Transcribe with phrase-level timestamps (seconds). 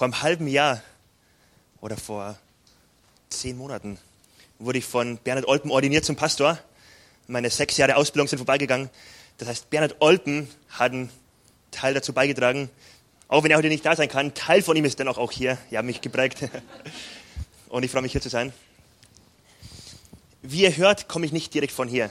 [0.00, 0.82] vor einem halben Jahr
[1.82, 2.38] oder vor
[3.28, 3.98] zehn Monaten
[4.58, 6.58] wurde ich von Bernhard Olpen ordiniert zum Pastor.
[7.26, 8.88] Meine sechs Jahre Ausbildung sind vorbeigegangen.
[9.36, 11.10] Das heißt, Bernhard Olpen hat einen
[11.70, 12.70] Teil dazu beigetragen,
[13.28, 14.28] auch wenn er heute nicht da sein kann.
[14.28, 15.58] Ein Teil von ihm ist dennoch auch hier.
[15.70, 16.48] Er hat mich geprägt.
[17.68, 18.54] Und ich freue mich, hier zu sein.
[20.40, 22.10] Wie ihr hört, komme ich nicht direkt von hier.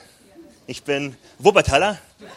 [0.67, 1.97] Ich bin Wuppertaler.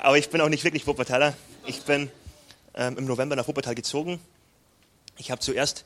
[0.00, 1.32] Aber ich bin auch nicht wirklich Wuppertaler.
[1.64, 2.10] Ich bin
[2.74, 4.20] ähm, im November nach Wuppertal gezogen.
[5.16, 5.84] Ich habe zuerst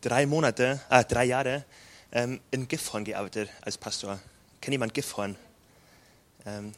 [0.00, 1.64] drei Monate, äh, drei Jahre
[2.12, 4.20] ähm, in Gifhorn gearbeitet als Pastor.
[4.60, 5.36] Kennt jemand Gifhorn?
[6.46, 6.72] Ähm,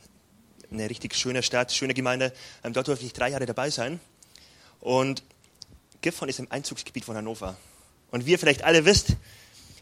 [0.71, 2.33] eine richtig schöne Stadt, schöne Gemeinde.
[2.65, 4.01] Ähm, dort durfte ich drei Jahre dabei sein.
[4.81, 5.23] Und
[6.01, 7.57] Gifhorn ist im Einzugsgebiet von Hannover.
[8.11, 9.17] Und wie ihr vielleicht alle wisst,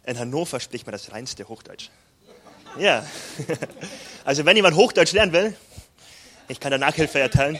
[0.04, 1.90] in Hannover spricht man das reinste Hochdeutsch.
[2.78, 3.06] Ja.
[4.24, 5.56] Also wenn jemand Hochdeutsch lernen will,
[6.48, 7.58] ich kann da Nachhilfe erteilen.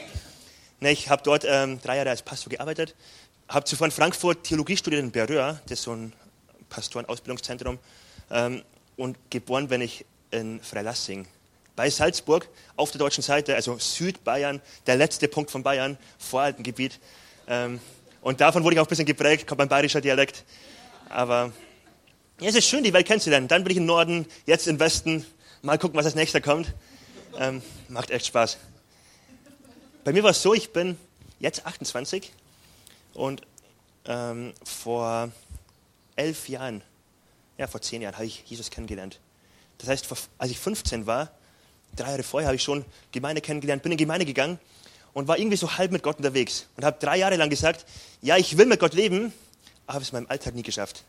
[0.81, 2.95] Ne, ich habe dort ähm, drei Jahre als Pastor gearbeitet,
[3.49, 6.13] habe zuvor in Frankfurt Theologie studiert in Berühr, das ist so ein
[6.69, 7.79] Pastorenausbildungszentrum,
[8.31, 8.63] ähm,
[8.95, 11.27] und geboren bin ich in Freilassing
[11.75, 16.99] bei Salzburg auf der deutschen Seite, also Südbayern, der letzte Punkt von Bayern, Voralpengebiet.
[17.47, 17.79] Ähm,
[18.21, 20.43] und davon wurde ich auch ein bisschen geprägt, kommt mein bayerischer Dialekt.
[21.07, 21.53] Aber
[22.41, 23.47] ja, es ist schön, die Welt kennenzulernen.
[23.47, 25.25] Dann bin ich im Norden, jetzt im Westen.
[25.61, 26.73] Mal gucken, was als nächster kommt.
[27.37, 28.57] Ähm, macht echt Spaß.
[30.05, 30.97] Bei mir war es so, ich bin
[31.39, 32.31] jetzt 28
[33.13, 33.41] und
[34.05, 35.29] ähm, vor
[36.15, 36.81] elf Jahren,
[37.57, 39.19] ja, vor zehn Jahren habe ich Jesus kennengelernt.
[39.77, 41.31] Das heißt, als ich 15 war,
[41.97, 44.57] drei Jahre vorher habe ich schon Gemeinde kennengelernt, bin in Gemeinde gegangen
[45.11, 47.85] und war irgendwie so halb mit Gott unterwegs und habe drei Jahre lang gesagt,
[48.21, 49.33] ja, ich will mit Gott leben,
[49.85, 51.03] aber habe es in meinem Alltag nie geschafft.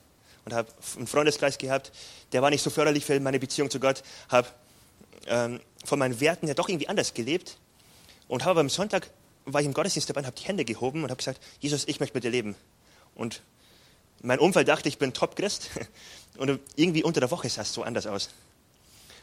[0.45, 1.93] Und habe einen Freundeskreis gehabt,
[2.33, 4.49] der war nicht so förderlich für meine Beziehung zu Gott, habe
[5.27, 7.57] ähm, von meinen Werten ja doch irgendwie anders gelebt
[8.31, 9.11] und habe am Sonntag,
[9.45, 11.99] war ich im Gottesdienst dabei und habe die Hände gehoben und habe gesagt, Jesus, ich
[11.99, 12.55] möchte mit dir leben.
[13.17, 13.43] Und
[14.23, 15.69] mein Umfeld dachte, ich bin Top-Christ
[16.39, 18.31] und irgendwie unter der Woche sah es so anders aus.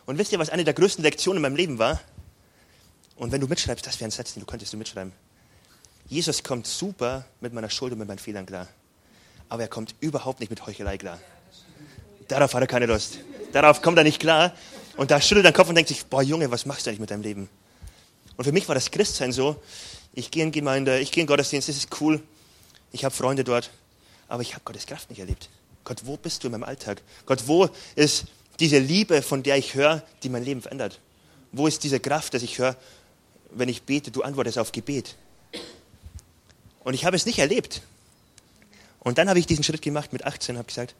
[0.06, 2.02] Und wisst ihr, was eine der größten Lektionen in meinem Leben war?
[3.16, 5.14] Und wenn du mitschreibst, das wäre ein Satz, den du könntest du mitschreiben.
[6.10, 8.68] Jesus kommt super mit meiner Schuld und mit meinen Fehlern klar.
[9.48, 11.18] Aber er kommt überhaupt nicht mit Heuchelei klar.
[12.28, 13.20] Darauf hat er keine Lust.
[13.54, 14.54] Darauf kommt er nicht klar.
[14.98, 17.00] Und da schüttelt er den Kopf und denkt sich, boah Junge, was machst du eigentlich
[17.00, 17.50] mit deinem Leben?
[18.38, 19.62] Und für mich war das Christsein so,
[20.14, 22.22] ich gehe in Gemeinde, ich gehe in Gottesdienst, das ist cool.
[22.92, 23.72] Ich habe Freunde dort.
[24.28, 25.50] Aber ich habe Gottes Kraft nicht erlebt.
[25.84, 27.02] Gott, wo bist du in meinem Alltag?
[27.26, 28.26] Gott, wo ist
[28.60, 31.00] diese Liebe, von der ich höre, die mein Leben verändert?
[31.52, 32.76] Wo ist diese Kraft, dass ich höre,
[33.52, 35.16] wenn ich bete, du antwortest auf Gebet?
[36.84, 37.82] Und ich habe es nicht erlebt.
[39.00, 40.96] Und dann habe ich diesen Schritt gemacht mit 18 und habe gesagt,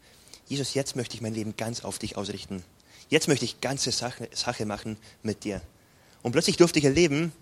[0.48, 2.64] Jesus, jetzt möchte ich mein Leben ganz auf dich ausrichten.
[3.10, 5.60] Jetzt möchte ich ganze Sache, Sache machen mit dir.
[6.22, 7.32] Und plötzlich durfte ich erleben,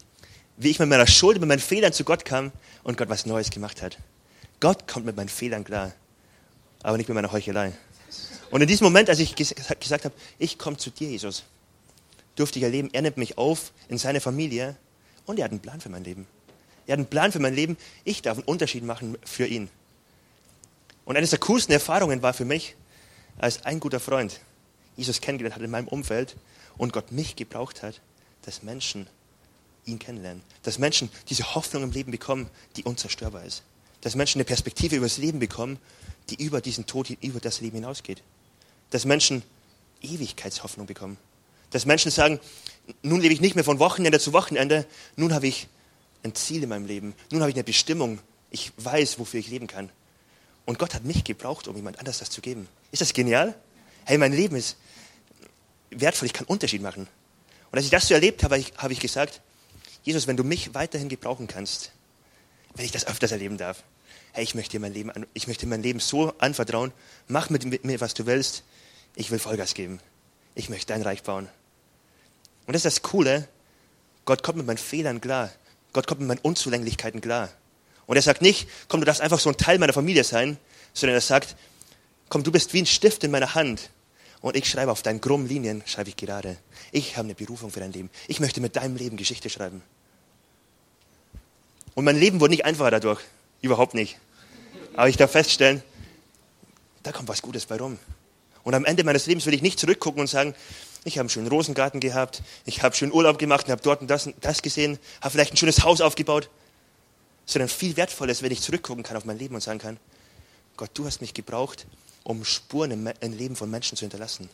[0.57, 3.51] wie ich mit meiner Schuld, mit meinen Fehlern zu Gott kam und Gott was Neues
[3.51, 3.99] gemacht hat.
[4.61, 5.93] Gott kommt mit meinen Fehlern klar,
[6.83, 7.73] aber nicht mit meiner Heuchelei.
[8.51, 11.45] Und in diesem Moment, als ich gesagt habe, ich komme zu dir, Jesus,
[12.37, 14.77] durfte ich erleben, er nimmt mich auf in seine Familie
[15.27, 16.27] und er hat einen Plan für mein Leben.
[16.87, 17.77] Er hat einen Plan für mein Leben.
[18.05, 19.69] Ich darf einen Unterschied machen für ihn.
[21.05, 22.77] Und eines der coolsten Erfahrungen war für mich,
[23.39, 24.41] als ein guter Freund
[24.97, 26.37] Jesus kennengelernt hat in meinem Umfeld
[26.79, 28.01] und Gott mich gebraucht hat,
[28.47, 29.07] dass Menschen
[29.85, 30.43] ihn kennenlernen.
[30.63, 33.63] Dass Menschen diese Hoffnung im Leben bekommen, die unzerstörbar ist.
[34.01, 35.79] Dass Menschen eine Perspektive über das Leben bekommen,
[36.31, 38.23] die über diesen Tod, über das Leben hinausgeht
[38.91, 39.43] dass Menschen
[40.03, 41.17] Ewigkeitshoffnung bekommen.
[41.71, 42.41] Dass Menschen sagen,
[43.03, 44.87] nun lebe ich nicht mehr von Wochenende zu Wochenende,
[45.17, 45.69] nun habe ich
[46.23, 48.21] ein Ziel in meinem Leben, nun habe ich eine Bestimmung,
[48.51, 49.91] ich weiß, wofür ich leben kann.
[50.65, 52.69] Und Gott hat mich gebraucht, um jemand anders das zu geben.
[52.93, 53.55] Ist das genial?
[54.05, 54.77] Hey, mein Leben ist
[55.91, 57.09] wertvoll, ich kann Unterschied machen.
[57.71, 59.41] Und als ich das so erlebt habe, habe ich gesagt,
[60.03, 61.93] Jesus, wenn du mich weiterhin gebrauchen kannst,
[62.75, 63.83] wenn ich das öfters erleben darf,
[64.33, 66.93] hey, ich möchte dir mein Leben, ich möchte mein Leben so anvertrauen,
[67.27, 68.63] mach mit mir, was du willst,
[69.15, 69.99] ich will Vollgas geben.
[70.55, 71.49] Ich möchte dein Reich bauen.
[72.67, 73.49] Und das ist das Coole,
[74.27, 75.51] Gott kommt mit meinen Fehlern klar.
[75.93, 77.49] Gott kommt mit meinen Unzulänglichkeiten klar.
[78.07, 80.59] Und er sagt nicht, komm, du darfst einfach so ein Teil meiner Familie sein,
[80.93, 81.57] sondern er sagt,
[82.29, 83.91] komm, du bist wie ein Stift in meiner Hand.
[84.47, 86.57] Und ich schreibe auf deinen krummen Linien, schreibe ich gerade.
[86.93, 88.11] Ich habe eine Berufung für dein Leben.
[88.29, 89.83] Ich möchte mit deinem Leben Geschichte schreiben.
[91.97, 93.21] Und mein Leben wurde nicht einfacher dadurch.
[93.61, 94.21] Überhaupt nicht.
[94.95, 95.83] Aber ich darf feststellen,
[97.03, 97.99] da kommt was Gutes bei rum.
[98.63, 100.55] Und am Ende meines Lebens will ich nicht zurückgucken und sagen,
[101.03, 104.07] ich habe einen schönen Rosengarten gehabt, ich habe schön Urlaub gemacht und habe dort und
[104.07, 106.51] das, das gesehen, habe vielleicht ein schönes Haus aufgebaut.
[107.47, 109.99] Sondern viel wertvoller wenn ich zurückgucken kann auf mein Leben und sagen kann,
[110.77, 111.89] Gott, du hast mich gebraucht,
[112.27, 114.51] um Spuren im, im Leben von Menschen zu hinterlassen.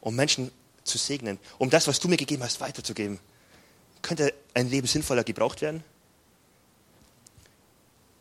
[0.00, 0.52] Um Menschen
[0.84, 1.36] zu segnen.
[1.58, 3.18] Um das, was du mir gegeben hast, weiterzugeben.
[4.02, 5.82] Könnte ein Leben sinnvoller gebraucht werden?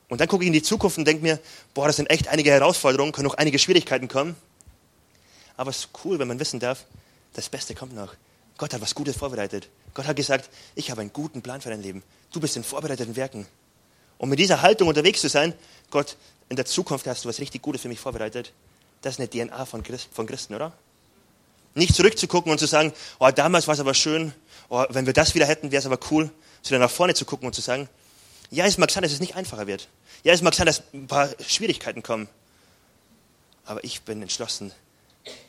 [0.09, 1.39] Und dann gucke ich in die Zukunft und denke mir,
[1.75, 4.35] boah, das sind echt einige Herausforderungen, können noch einige Schwierigkeiten kommen.
[5.57, 6.85] Aber es ist cool, wenn man wissen darf,
[7.33, 8.15] das Beste kommt noch.
[8.57, 9.69] Gott hat was Gutes vorbereitet.
[9.93, 12.01] Gott hat gesagt, ich habe einen guten Plan für dein Leben.
[12.31, 13.45] Du bist in vorbereiteten Werken.
[14.17, 15.53] Und mit dieser Haltung unterwegs zu sein,
[15.91, 16.17] Gott,
[16.49, 18.53] in der Zukunft hast du was richtig Gutes für mich vorbereitet.
[19.01, 20.71] Das ist eine DNA von, Christ, von Christen, oder?
[21.73, 24.33] Nicht zurückzugucken und zu sagen, oh, damals war es aber schön,
[24.69, 26.29] oh, wenn wir das wieder hätten, wäre es aber cool,
[26.61, 27.89] sondern nach vorne zu gucken und zu sagen,
[28.51, 29.87] ja, es mag sein, dass es nicht einfacher wird.
[30.23, 32.27] Ja, es mag sein, dass ein paar Schwierigkeiten kommen.
[33.65, 34.71] Aber ich bin entschlossen,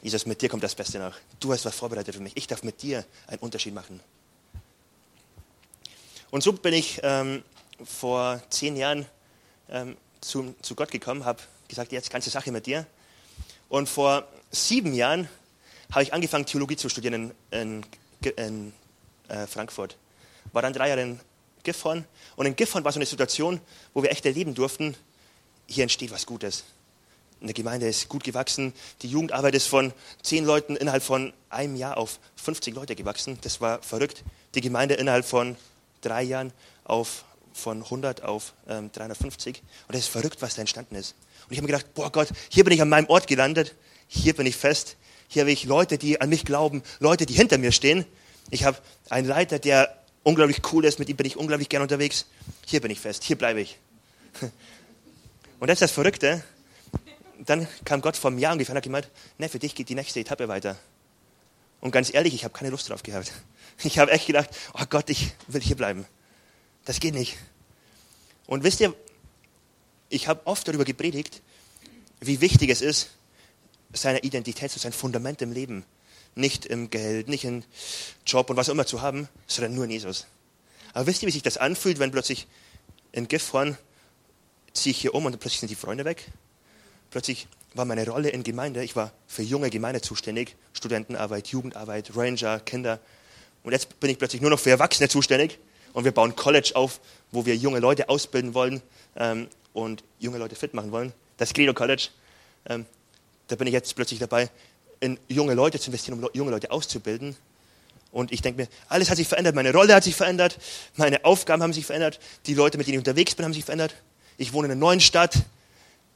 [0.03, 1.17] Jesus, mit dir kommt das Beste nach.
[1.39, 2.37] Du hast was vorbereitet für mich.
[2.37, 4.01] Ich darf mit dir einen Unterschied machen.
[6.31, 7.43] Und so bin ich ähm,
[7.85, 9.07] vor zehn Jahren
[9.69, 9.97] ähm,
[10.27, 12.87] zu, zu Gott gekommen, habe gesagt, jetzt ganze Sache mit dir.
[13.69, 15.29] Und vor sieben Jahren
[15.91, 17.85] habe ich angefangen, Theologie zu studieren in,
[18.23, 18.73] in, in
[19.29, 19.97] äh, Frankfurt.
[20.53, 21.21] War dann drei Jahre in
[21.63, 22.05] Gifhorn.
[22.37, 23.61] Und in Gifhorn war so eine Situation,
[23.93, 24.97] wo wir echt erleben durften,
[25.67, 26.65] hier entsteht was Gutes.
[27.43, 28.73] Eine Gemeinde ist gut gewachsen.
[29.03, 33.39] Die Jugendarbeit ist von zehn Leuten innerhalb von einem Jahr auf 50 Leute gewachsen.
[33.43, 34.25] Das war verrückt.
[34.55, 35.57] Die Gemeinde innerhalb von
[36.01, 36.53] drei Jahren
[36.85, 37.25] auf,
[37.57, 39.63] von 100 auf ähm, 350.
[39.89, 41.15] Und das ist verrückt, was da entstanden ist.
[41.45, 43.75] Und ich habe mir gedacht, boah Gott, hier bin ich an meinem Ort gelandet.
[44.09, 44.97] Hier bin ich fest.
[45.29, 46.83] Hier habe ich Leute, die an mich glauben.
[47.01, 48.05] Leute, die hinter mir stehen.
[48.51, 50.99] Ich habe einen Leiter, der unglaublich cool ist.
[50.99, 52.27] Mit ihm bin ich unglaublich gern unterwegs.
[52.67, 53.25] Hier bin ich fest.
[53.25, 53.79] Hier bleibe ich.
[55.61, 56.43] Und das ist das Verrückte.
[57.39, 59.09] Dann kam Gott vor einem Jahr ungefähr und hat gemeint,
[59.39, 60.77] ne, für dich geht die nächste Etappe weiter.
[61.81, 63.33] Und ganz ehrlich, ich habe keine Lust drauf gehabt.
[63.83, 66.07] Ich habe echt gedacht, oh Gott, ich will hier bleiben.
[66.87, 67.37] Das geht nicht.
[68.47, 68.95] Und wisst ihr,
[70.09, 71.43] ich habe oft darüber gepredigt,
[72.21, 73.11] wie wichtig es ist,
[73.93, 75.85] seine Identität, sein Fundament im Leben,
[76.37, 77.65] nicht im Geld, nicht im
[78.25, 80.27] Job und was auch immer zu haben, sondern nur in Jesus.
[80.93, 82.47] Aber wisst ihr, wie sich das anfühlt, wenn plötzlich
[83.11, 83.77] in Gifhorn
[84.73, 86.31] ziehe ich hier um und plötzlich sind die Freunde weg?
[87.11, 92.61] Plötzlich war meine Rolle in Gemeinde, ich war für junge Gemeinde zuständig, Studentenarbeit, Jugendarbeit, Ranger,
[92.61, 93.01] Kinder.
[93.65, 95.59] Und jetzt bin ich plötzlich nur noch für Erwachsene zuständig
[95.97, 97.01] und wir bauen College auf,
[97.33, 98.83] wo wir junge Leute ausbilden wollen
[99.17, 101.11] ähm, und junge Leute fit machen wollen.
[101.39, 102.09] Das Credo College.
[102.69, 102.85] Ähm,
[103.49, 104.51] da bin ich jetzt plötzlich dabei,
[105.01, 107.35] in junge Leute zu investieren, um junge Leute auszubilden.
[108.13, 110.59] Und ich denke mir, alles hat sich verändert, meine Rolle hat sich verändert,
[110.97, 113.95] meine Aufgaben haben sich verändert, die Leute, mit denen ich unterwegs bin, haben sich verändert.
[114.37, 115.35] Ich wohne in einer neuen Stadt,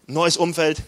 [0.06, 0.82] neues Umfeld.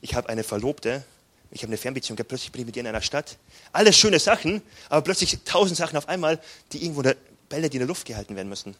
[0.00, 1.02] Ich habe eine Verlobte,
[1.50, 3.36] ich habe eine Fernbeziehung, plötzlich bin ich mit ihr in einer Stadt.
[3.72, 6.38] Alles schöne Sachen, aber plötzlich tausend Sachen auf einmal,
[6.70, 7.16] die irgendwo der
[7.52, 8.70] Bälle, die in der Luft gehalten werden müssen.
[8.70, 8.76] Und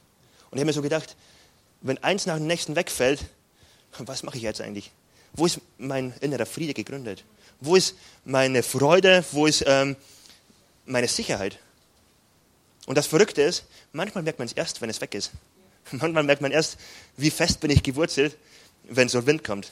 [0.52, 1.14] ich habe mir so gedacht,
[1.82, 3.22] wenn eins nach dem nächsten wegfällt,
[3.98, 4.90] was mache ich jetzt eigentlich?
[5.34, 7.24] Wo ist mein innerer Friede gegründet?
[7.60, 9.24] Wo ist meine Freude?
[9.32, 9.94] Wo ist ähm,
[10.86, 11.58] meine Sicherheit?
[12.86, 15.32] Und das Verrückte ist, manchmal merkt man es erst, wenn es weg ist.
[15.92, 16.78] Manchmal merkt man erst,
[17.16, 18.36] wie fest bin ich gewurzelt,
[18.84, 19.70] wenn so ein Wind kommt.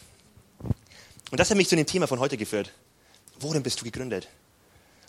[1.30, 2.72] Und das hat mich zu dem Thema von heute geführt.
[3.38, 4.28] Worin bist du gegründet?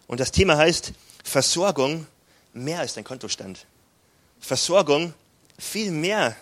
[0.07, 2.07] Und das Thema heißt Versorgung
[2.53, 3.65] mehr als dein Kontostand.
[4.41, 5.13] Versorgung
[5.57, 6.35] viel mehr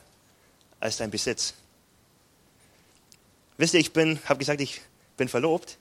[0.79, 1.53] als dein Besitz.
[3.57, 4.81] Wisst ihr, ich bin, habe gesagt, ich
[5.17, 5.77] bin verlobt.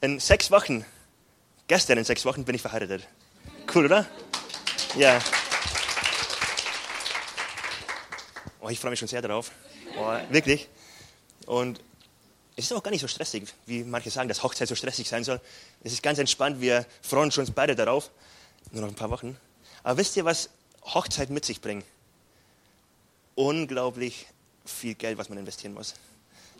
[0.00, 0.84] In sechs Wochen,
[1.68, 3.06] gestern in sechs Wochen bin ich verheiratet.
[3.72, 4.06] Cool, oder?
[4.96, 5.20] Ja.
[8.60, 9.52] Oh, ich freue mich schon sehr darauf.
[9.98, 10.68] Oh, wirklich.
[11.46, 11.80] Und
[12.56, 15.24] es ist auch gar nicht so stressig, wie manche sagen, dass Hochzeit so stressig sein
[15.24, 15.40] soll.
[15.82, 18.10] Es ist ganz entspannt, wir freuen uns beide darauf.
[18.70, 19.36] Nur noch ein paar Wochen.
[19.82, 20.48] Aber wisst ihr, was
[20.84, 21.84] Hochzeit mit sich bringt?
[23.34, 24.26] Unglaublich
[24.64, 25.94] viel Geld, was man investieren muss.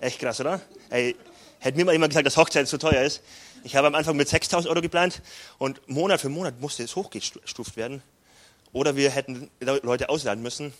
[0.00, 0.60] Echt krass, oder?
[0.90, 1.16] Hey,
[1.58, 3.22] hätte mir mal jemand gesagt, dass Hochzeit so teuer ist.
[3.64, 5.22] Ich habe am Anfang mit 6000 Euro geplant
[5.58, 8.02] und Monat für Monat musste es hochgestuft werden.
[8.72, 10.72] Oder wir hätten Leute ausladen müssen.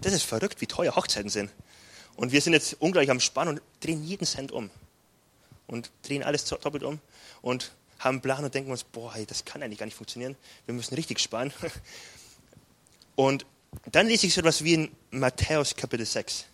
[0.00, 1.50] Das ist verrückt, wie teuer Hochzeiten sind.
[2.16, 4.70] Und wir sind jetzt ungleich am Spann und drehen jeden Cent um.
[5.66, 7.00] Und drehen alles doppelt um.
[7.42, 10.36] Und haben einen Plan und denken uns, boah, das kann eigentlich gar nicht funktionieren.
[10.66, 11.52] Wir müssen richtig sparen.
[13.16, 13.46] Und
[13.92, 16.46] dann lese ich so etwas wie in Matthäus Kapitel 6,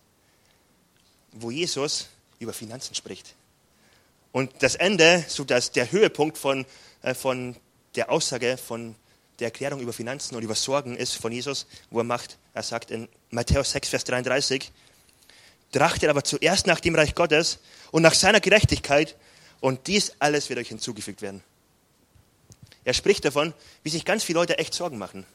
[1.32, 3.34] wo Jesus über Finanzen spricht.
[4.32, 6.66] Und das Ende, so dass der Höhepunkt von,
[7.02, 7.56] äh, von
[7.96, 8.94] der Aussage, von
[9.38, 12.90] der Erklärung über Finanzen und über Sorgen ist von Jesus, wo er macht, er sagt
[12.90, 14.70] in Matthäus 6, Vers 33,
[15.72, 17.58] trachtet aber zuerst nach dem Reich Gottes
[17.90, 19.16] und nach seiner Gerechtigkeit
[19.60, 21.42] und dies alles wird euch hinzugefügt werden.
[22.84, 25.26] Er spricht davon, wie sich ganz viele Leute echt Sorgen machen.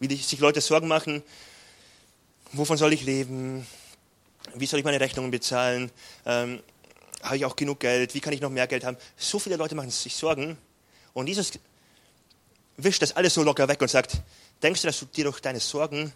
[0.00, 1.22] Wie sich Leute Sorgen machen,
[2.52, 3.66] wovon soll ich leben?
[4.54, 5.90] Wie soll ich meine Rechnungen bezahlen?
[6.24, 6.62] Ähm,
[7.22, 8.14] habe ich auch genug Geld?
[8.14, 8.96] Wie kann ich noch mehr Geld haben?
[9.18, 10.56] So viele Leute machen sich Sorgen.
[11.12, 11.52] Und Jesus
[12.78, 14.22] wischt das alles so locker weg und sagt,
[14.62, 16.14] denkst du, dass du dir durch deine Sorgen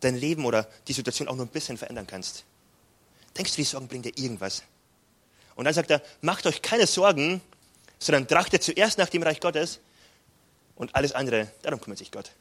[0.00, 2.42] dein Leben oder die Situation auch nur ein bisschen verändern kannst?
[3.36, 4.64] Denkst du, die Sorgen bringen dir irgendwas?
[5.54, 7.40] Und dann sagt er, macht euch keine Sorgen,
[8.00, 9.78] sondern trachtet zuerst nach dem Reich Gottes
[10.74, 12.32] und alles andere, darum kümmert sich Gott.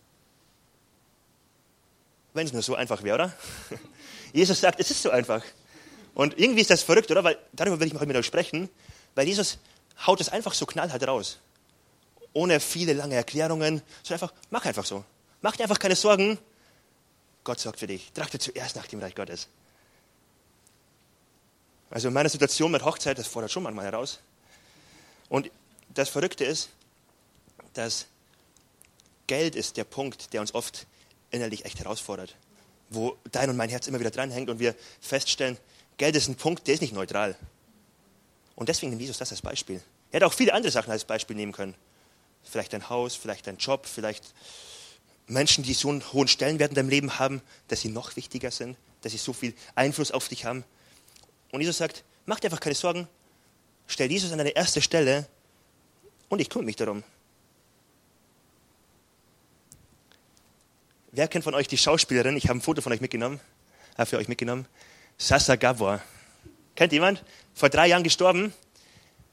[2.33, 3.33] Wenn es nur so einfach wäre, oder?
[4.33, 5.43] Jesus sagt, es ist so einfach.
[6.13, 7.23] Und irgendwie ist das verrückt, oder?
[7.23, 8.69] Weil darüber will ich heute mit euch sprechen,
[9.15, 9.57] weil Jesus
[10.05, 11.39] haut es einfach so knallhart raus.
[12.33, 15.03] Ohne viele lange Erklärungen, sondern einfach, mach einfach so.
[15.41, 16.38] Mach dir einfach keine Sorgen.
[17.43, 18.11] Gott sorgt für dich.
[18.13, 19.47] Trachte zuerst nach dem Reich Gottes.
[21.89, 24.19] Also in meiner Situation mit Hochzeit, das fordert schon manchmal heraus.
[25.27, 25.51] Und
[25.93, 26.69] das Verrückte ist,
[27.73, 28.05] dass
[29.27, 30.88] Geld ist der Punkt, der uns oft
[31.31, 32.35] innerlich echt herausfordert.
[32.89, 35.57] Wo dein und mein Herz immer wieder dranhängt und wir feststellen,
[35.97, 37.35] Geld ist ein Punkt, der ist nicht neutral.
[38.55, 39.81] Und deswegen nimmt Jesus das als Beispiel.
[40.11, 41.73] Er hätte auch viele andere Sachen als Beispiel nehmen können.
[42.43, 44.33] Vielleicht ein Haus, vielleicht ein Job, vielleicht
[45.27, 48.77] Menschen, die so einen hohen Stellenwert in deinem Leben haben, dass sie noch wichtiger sind,
[49.01, 50.63] dass sie so viel Einfluss auf dich haben.
[51.51, 53.07] Und Jesus sagt, mach dir einfach keine Sorgen,
[53.88, 55.27] stell Jesus an deine erste Stelle
[56.29, 57.03] und ich kümmere mich darum.
[61.13, 62.37] Wer kennt von euch die Schauspielerin?
[62.37, 63.41] Ich habe ein Foto von euch mitgenommen,
[63.97, 64.65] habe für euch mitgenommen.
[65.17, 66.01] Sasa Gabor.
[66.75, 67.25] Kennt jemand?
[67.53, 68.53] Vor drei Jahren gestorben,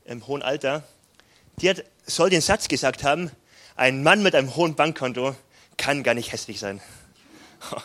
[0.04, 0.82] im hohen Alter.
[1.60, 3.30] Die hat, soll den Satz gesagt haben,
[3.76, 5.36] ein Mann mit einem hohen Bankkonto
[5.76, 6.80] kann gar nicht hässlich sein.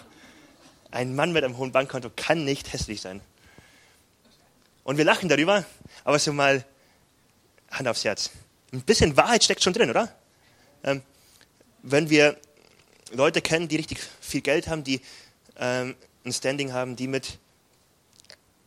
[0.92, 3.20] Ein Mann mit einem hohen Bankkonto kann nicht hässlich sein.
[4.84, 5.66] Und wir lachen darüber,
[6.04, 6.66] aber so mal
[7.72, 8.30] Hand aufs Herz.
[8.72, 10.16] Ein bisschen Wahrheit steckt schon drin, oder?
[10.84, 11.02] Ähm,
[11.82, 12.38] wenn wir
[13.14, 15.02] Leute kennen, die richtig viel Geld haben, die
[15.58, 17.38] ähm, ein Standing haben, die mit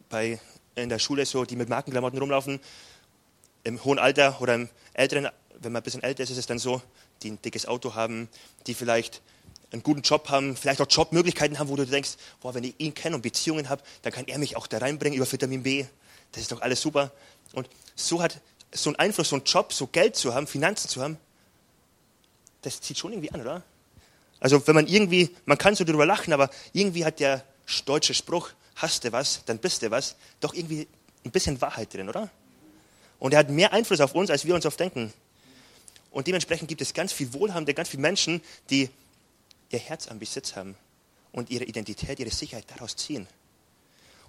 [0.09, 0.41] bei,
[0.76, 2.61] in der Schule so, die mit Markenklamotten rumlaufen,
[3.65, 5.29] im hohen Alter oder im älteren,
[5.61, 6.81] wenn man ein bisschen älter ist, ist es dann so,
[7.23, 8.29] die ein dickes Auto haben,
[8.67, 9.21] die vielleicht
[9.73, 12.11] einen guten Job haben, vielleicht auch Jobmöglichkeiten haben, wo du denkst,
[12.41, 15.17] boah, wenn ich ihn kenne und Beziehungen habe, dann kann er mich auch da reinbringen
[15.17, 15.87] über Vitamin B.
[16.33, 17.11] Das ist doch alles super.
[17.53, 21.03] Und so hat so ein Einfluss, so ein Job, so Geld zu haben, Finanzen zu
[21.03, 21.19] haben,
[22.62, 23.62] das zieht schon irgendwie an, oder?
[24.40, 27.45] Also wenn man irgendwie, man kann so darüber lachen, aber irgendwie hat der
[27.85, 30.87] deutsche Spruch, hast du was, dann bist du was, doch irgendwie
[31.25, 32.31] ein bisschen Wahrheit drin, oder?
[33.19, 35.12] Und er hat mehr Einfluss auf uns, als wir uns oft denken.
[36.11, 38.90] Und dementsprechend gibt es ganz viel Wohlhabende, ganz viele Menschen, die
[39.71, 40.76] ihr Herz am Besitz haben
[41.33, 43.26] und ihre Identität, ihre Sicherheit daraus ziehen.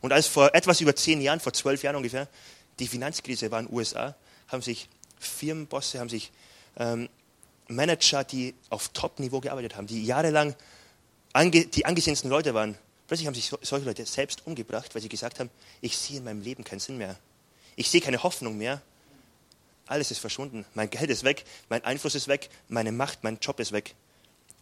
[0.01, 2.27] Und als vor etwas über zehn Jahren, vor zwölf Jahren ungefähr,
[2.79, 4.15] die Finanzkrise war in den USA,
[4.47, 4.87] haben sich
[5.19, 6.31] Firmenbosse, haben sich
[6.77, 7.09] ähm,
[7.67, 10.55] Manager, die auf Top-Niveau gearbeitet haben, die jahrelang
[11.33, 15.09] ange die angesehensten Leute waren, plötzlich haben sich so, solche Leute selbst umgebracht, weil sie
[15.09, 15.50] gesagt haben,
[15.81, 17.17] ich sehe in meinem Leben keinen Sinn mehr.
[17.75, 18.81] Ich sehe keine Hoffnung mehr.
[19.86, 20.65] Alles ist verschwunden.
[20.74, 23.95] Mein Geld ist weg, mein Einfluss ist weg, meine Macht, mein Job ist weg.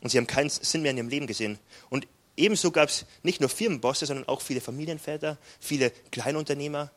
[0.01, 1.57] Und sie haben keinen Sinn mehr in ihrem Leben gesehen.
[1.89, 2.07] Und
[2.37, 6.91] ebenso gab es nicht nur Firmenbosse, sondern auch viele Familienväter, viele Kleinunternehmer,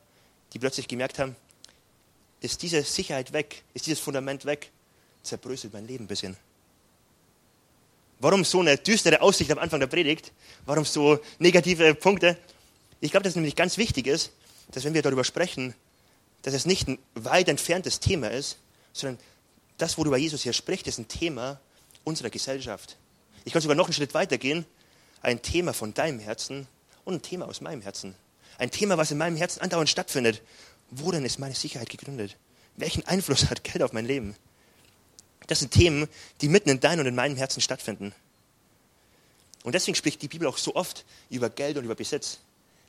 [0.53, 1.37] die plötzlich gemerkt haben,
[2.41, 4.71] ist diese Sicherheit weg, ist dieses Fundament weg,
[5.23, 6.37] zerbröselt mein Leben ein bisschen.
[8.21, 10.33] Warum so eine düstere Aussicht am Anfang der Predigt?
[10.67, 12.37] Warum so negative Punkte?
[13.01, 14.33] Ich glaube, dass es nämlich ganz wichtig ist,
[14.73, 15.75] dass wenn wir darüber sprechen,
[16.43, 18.59] dass es nicht ein weit entferntes Thema ist,
[18.93, 19.19] sondern
[19.77, 21.61] das, worüber Jesus hier spricht, ist ein Thema
[22.05, 22.97] unserer Gesellschaft.
[23.45, 24.67] Ich kann sogar noch einen Schritt weiter gehen.
[25.23, 26.67] Ein Thema von deinem Herzen
[27.05, 28.15] und ein Thema aus meinem Herzen.
[28.59, 30.43] Ein Thema, was in meinem Herzen andauernd stattfindet.
[30.91, 32.37] Worin ist meine Sicherheit gegründet?
[32.77, 34.35] Welchen Einfluss hat Geld auf mein Leben?
[35.49, 36.09] Das sind Themen,
[36.41, 38.15] die mitten in deinem und in meinem Herzen stattfinden.
[39.65, 42.39] Und deswegen spricht die Bibel auch so oft über Geld und über Besitz.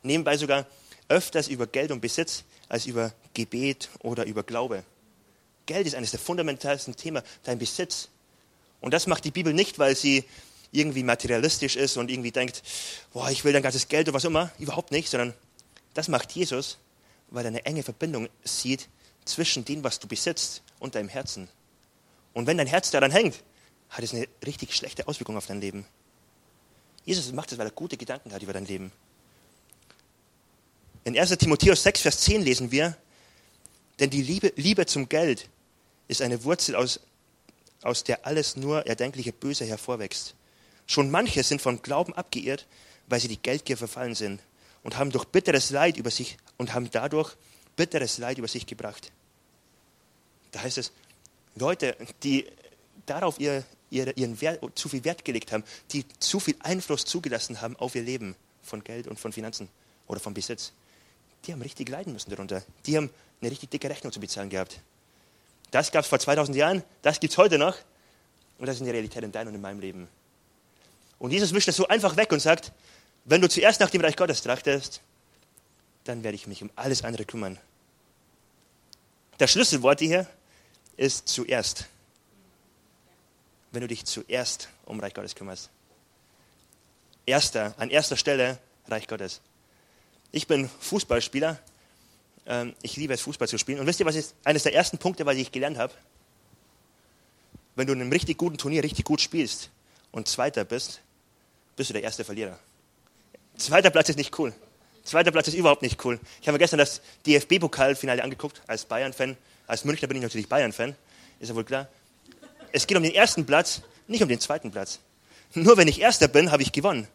[0.04, 0.68] Nebenbei sogar
[1.08, 4.84] öfters über Geld und Besitz als über Gebet oder über Glaube.
[5.66, 8.10] Geld ist eines der fundamentalsten Themen, dein Besitz.
[8.82, 10.24] Und das macht die Bibel nicht, weil sie
[10.72, 12.62] irgendwie materialistisch ist und irgendwie denkt,
[13.12, 14.52] boah, ich will dein ganzes Geld oder was immer.
[14.60, 15.34] Überhaupt nicht, sondern
[15.94, 16.78] das macht Jesus,
[17.30, 18.88] weil er eine enge Verbindung sieht
[19.26, 21.50] zwischen dem, was du besitzt und deinem Herzen.
[22.34, 23.44] Und wenn dein Herz daran hängt,
[23.90, 25.86] hat es eine richtig schlechte Auswirkung auf dein Leben.
[27.06, 28.92] Jesus macht das, weil er gute Gedanken hat über dein Leben.
[31.06, 32.96] In 1 Timotheus 6, Vers 10 lesen wir,
[34.00, 35.50] denn die Liebe, Liebe zum Geld
[36.08, 37.00] ist eine Wurzel, aus,
[37.82, 40.36] aus der alles nur erdenkliche Böse hervorwächst.
[40.86, 42.68] Schon manche sind vom Glauben abgeirrt,
[43.08, 44.42] weil sie die Geldgier verfallen sind
[44.84, 47.36] und haben durch bitteres Leid über sich und haben dadurch
[47.76, 49.12] bitteres Leid über sich gebracht.
[50.52, 50.92] Da heißt es,
[51.60, 52.46] Leute, die
[53.06, 57.62] darauf ihr, ihr, ihren Wert, zu viel Wert gelegt haben, die zu viel Einfluss zugelassen
[57.62, 59.70] haben auf ihr Leben von Geld und von Finanzen
[60.08, 60.74] oder vom Besitz,
[61.46, 62.64] die haben richtig leiden müssen darunter.
[62.86, 63.10] Die haben
[63.42, 64.80] eine richtig dicke Rechnung zu bezahlen gehabt.
[65.72, 67.76] Das gab es vor 2000 Jahren, das gibt es heute noch
[68.58, 70.08] und das ist eine Realität in deinem und in meinem Leben.
[71.20, 72.72] Und Jesus wischt das so einfach weg und sagt,
[73.26, 75.02] wenn du zuerst nach dem Reich Gottes trachtest,
[76.06, 77.60] dann werde ich mich um alles andere kümmern.
[79.38, 80.28] Das Schlüsselwort hier
[81.00, 81.86] ist zuerst.
[83.72, 85.70] Wenn du dich zuerst um Reich Gottes kümmerst.
[87.26, 89.40] Erster, an erster Stelle Reich Gottes.
[90.32, 91.58] Ich bin Fußballspieler.
[92.46, 93.80] Ähm, ich liebe es, Fußball zu spielen.
[93.80, 95.94] Und wisst ihr, was ist eines der ersten Punkte, was ich gelernt habe?
[97.76, 99.70] Wenn du in einem richtig guten Turnier richtig gut spielst
[100.12, 101.00] und Zweiter bist,
[101.78, 102.60] bist du der erste Verlierer.
[103.58, 104.54] Zweiter Platz ist nicht cool.
[105.06, 106.20] Zweiter Platz ist überhaupt nicht cool.
[106.42, 109.38] Ich habe mir gestern das DFB-Pokalfinale angeguckt, als Bayern-Fan.
[109.70, 110.96] Als Münchner bin ich natürlich Bayern-Fan,
[111.40, 111.88] ist ja wohl klar.
[112.72, 114.98] Es geht um den ersten Platz, nicht um den zweiten Platz.
[115.54, 117.08] Nur wenn ich Erster bin, habe ich gewonnen.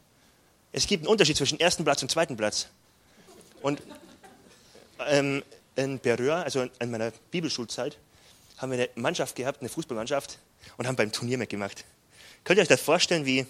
[0.70, 2.68] Es gibt einen Unterschied zwischen ersten Platz und zweiten Platz.
[3.60, 3.82] Und
[5.08, 5.42] ähm,
[5.74, 7.98] in Berühr, also in meiner Bibelschulzeit,
[8.58, 10.38] haben wir eine Mannschaft gehabt, eine Fußballmannschaft,
[10.76, 11.84] und haben beim Turnier mitgemacht.
[12.44, 13.46] Könnt ihr euch das vorstellen, wie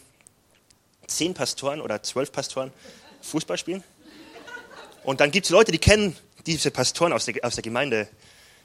[1.09, 2.73] zehn Pastoren oder zwölf Pastoren
[3.21, 3.85] Fußball spielen?
[5.03, 8.09] Und dann gibt es Leute, die kennen diese Pastoren aus der, aus der Gemeinde,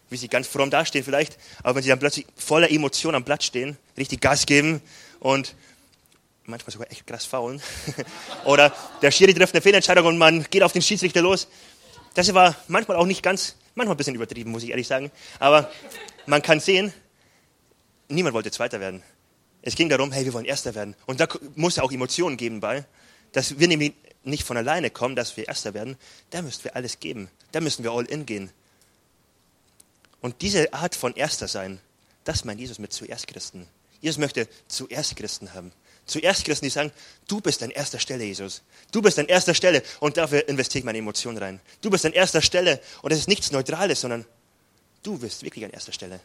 [0.09, 3.43] wie sie ganz fromm dastehen vielleicht, aber wenn sie dann plötzlich voller Emotion am Blatt
[3.43, 4.81] stehen, richtig Gas geben
[5.19, 5.55] und
[6.45, 7.61] manchmal sogar echt krass faulen,
[8.45, 11.47] oder der Schiri trifft eine Fehlentscheidung und man geht auf den Schiedsrichter los.
[12.15, 15.71] Das war manchmal auch nicht ganz, manchmal ein bisschen übertrieben, muss ich ehrlich sagen, aber
[16.25, 16.91] man kann sehen,
[18.07, 19.03] niemand wollte Zweiter werden.
[19.61, 20.95] Es ging darum, hey, wir wollen Erster werden.
[21.05, 22.85] Und da muss es auch Emotionen geben bei,
[23.33, 25.97] dass wir nämlich nicht von alleine kommen, dass wir Erster werden.
[26.29, 27.29] Da müssen wir alles geben.
[27.51, 28.51] Da müssen wir all in gehen.
[30.21, 31.79] Und diese Art von Erster sein,
[32.23, 33.67] das meint Jesus mit zuerst Christen.
[34.01, 35.71] Jesus möchte zuerst Christen haben.
[36.05, 36.91] Zuerst Christen, die sagen,
[37.27, 38.63] du bist an erster Stelle, Jesus.
[38.91, 41.59] Du bist an erster Stelle und dafür investiere ich meine Emotionen rein.
[41.81, 44.25] Du bist an erster Stelle und es ist nichts Neutrales, sondern
[45.03, 46.19] du bist wirklich an erster Stelle.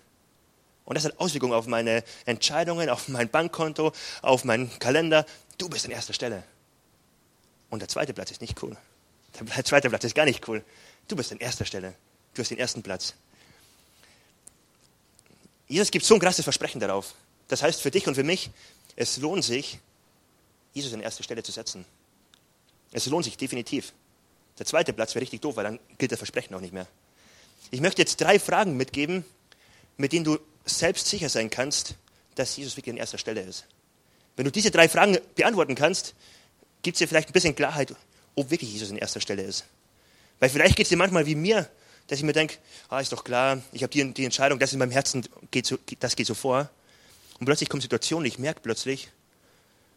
[0.86, 5.26] Und das hat Auswirkungen auf meine Entscheidungen, auf mein Bankkonto, auf meinen Kalender.
[5.58, 6.44] Du bist an erster Stelle.
[7.70, 8.76] Und der zweite Platz ist nicht cool.
[9.56, 10.64] Der zweite Platz ist gar nicht cool.
[11.08, 11.94] Du bist an erster Stelle.
[12.34, 13.14] Du hast den ersten Platz.
[15.68, 17.14] Jesus gibt so ein krasses Versprechen darauf.
[17.48, 18.50] Das heißt für dich und für mich,
[18.96, 19.79] es lohnt sich,
[20.72, 21.85] Jesus an erste Stelle zu setzen.
[22.92, 23.92] Es lohnt sich definitiv.
[24.59, 26.87] Der zweite Platz wäre richtig doof, weil dann gilt das Versprechen auch nicht mehr.
[27.70, 29.24] Ich möchte jetzt drei Fragen mitgeben,
[29.96, 31.94] mit denen du selbst sicher sein kannst,
[32.35, 33.66] dass Jesus wirklich an erster Stelle ist.
[34.37, 36.14] Wenn du diese drei Fragen beantworten kannst,
[36.83, 37.94] gibt es dir vielleicht ein bisschen Klarheit,
[38.35, 39.64] ob wirklich Jesus an erster Stelle ist.
[40.40, 41.68] Weil vielleicht geht es dir manchmal wie mir,
[42.07, 42.57] dass ich mir denke,
[42.88, 45.79] ah, ist doch klar, ich habe die, die Entscheidung, das in meinem Herzen geht so,
[46.01, 46.71] das geht so vor.
[47.38, 49.11] Und plötzlich kommt Situationen, ich merke plötzlich,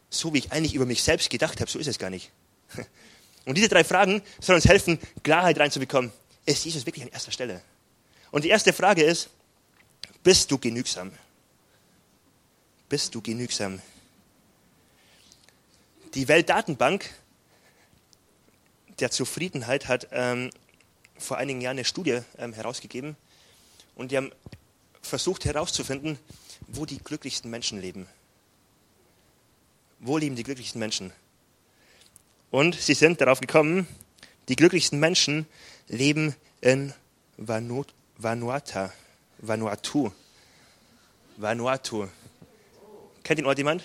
[0.10, 2.32] so wie ich eigentlich über mich selbst gedacht habe, so ist es gar nicht.
[3.46, 6.12] Und diese drei Fragen sollen uns helfen, Klarheit reinzubekommen.
[6.46, 7.62] Ist Jesus wirklich an erster Stelle?
[8.32, 9.30] Und die erste Frage ist,
[10.24, 11.12] bist du genügsam?
[12.89, 13.82] Bist du genügsam?
[16.13, 17.10] Die Weltdatenbank
[19.00, 20.50] der Zufriedenheit hat ähm,
[21.19, 23.15] vor einigen Jahren eine Studie ähm, herausgegeben
[23.95, 24.32] und die haben
[25.01, 26.19] versucht herauszufinden,
[26.67, 28.08] wo die glücklichsten Menschen leben.
[29.99, 31.12] Wo leben die glücklichsten Menschen?
[32.51, 33.88] Und sie sind darauf gekommen,
[34.47, 35.47] die glücklichsten Menschen
[35.88, 36.93] leben in
[37.38, 37.93] Vanuatu.
[38.17, 40.12] Vanuatu.
[41.38, 42.08] Vanuatu.
[43.23, 43.84] Kennt den Ort jemand?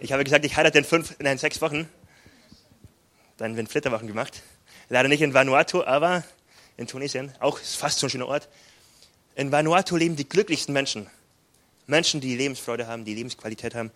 [0.00, 1.88] Ich habe gesagt, ich heirate in fünf, nein, sechs Wochen.
[3.36, 4.42] Dann werden Flitterwochen gemacht.
[4.92, 6.22] Leider nicht in Vanuatu, aber
[6.76, 7.32] in Tunesien.
[7.40, 8.50] Auch fast so ein schöner Ort.
[9.36, 11.06] In Vanuatu leben die glücklichsten Menschen.
[11.86, 13.90] Menschen, die Lebensfreude haben, die Lebensqualität haben.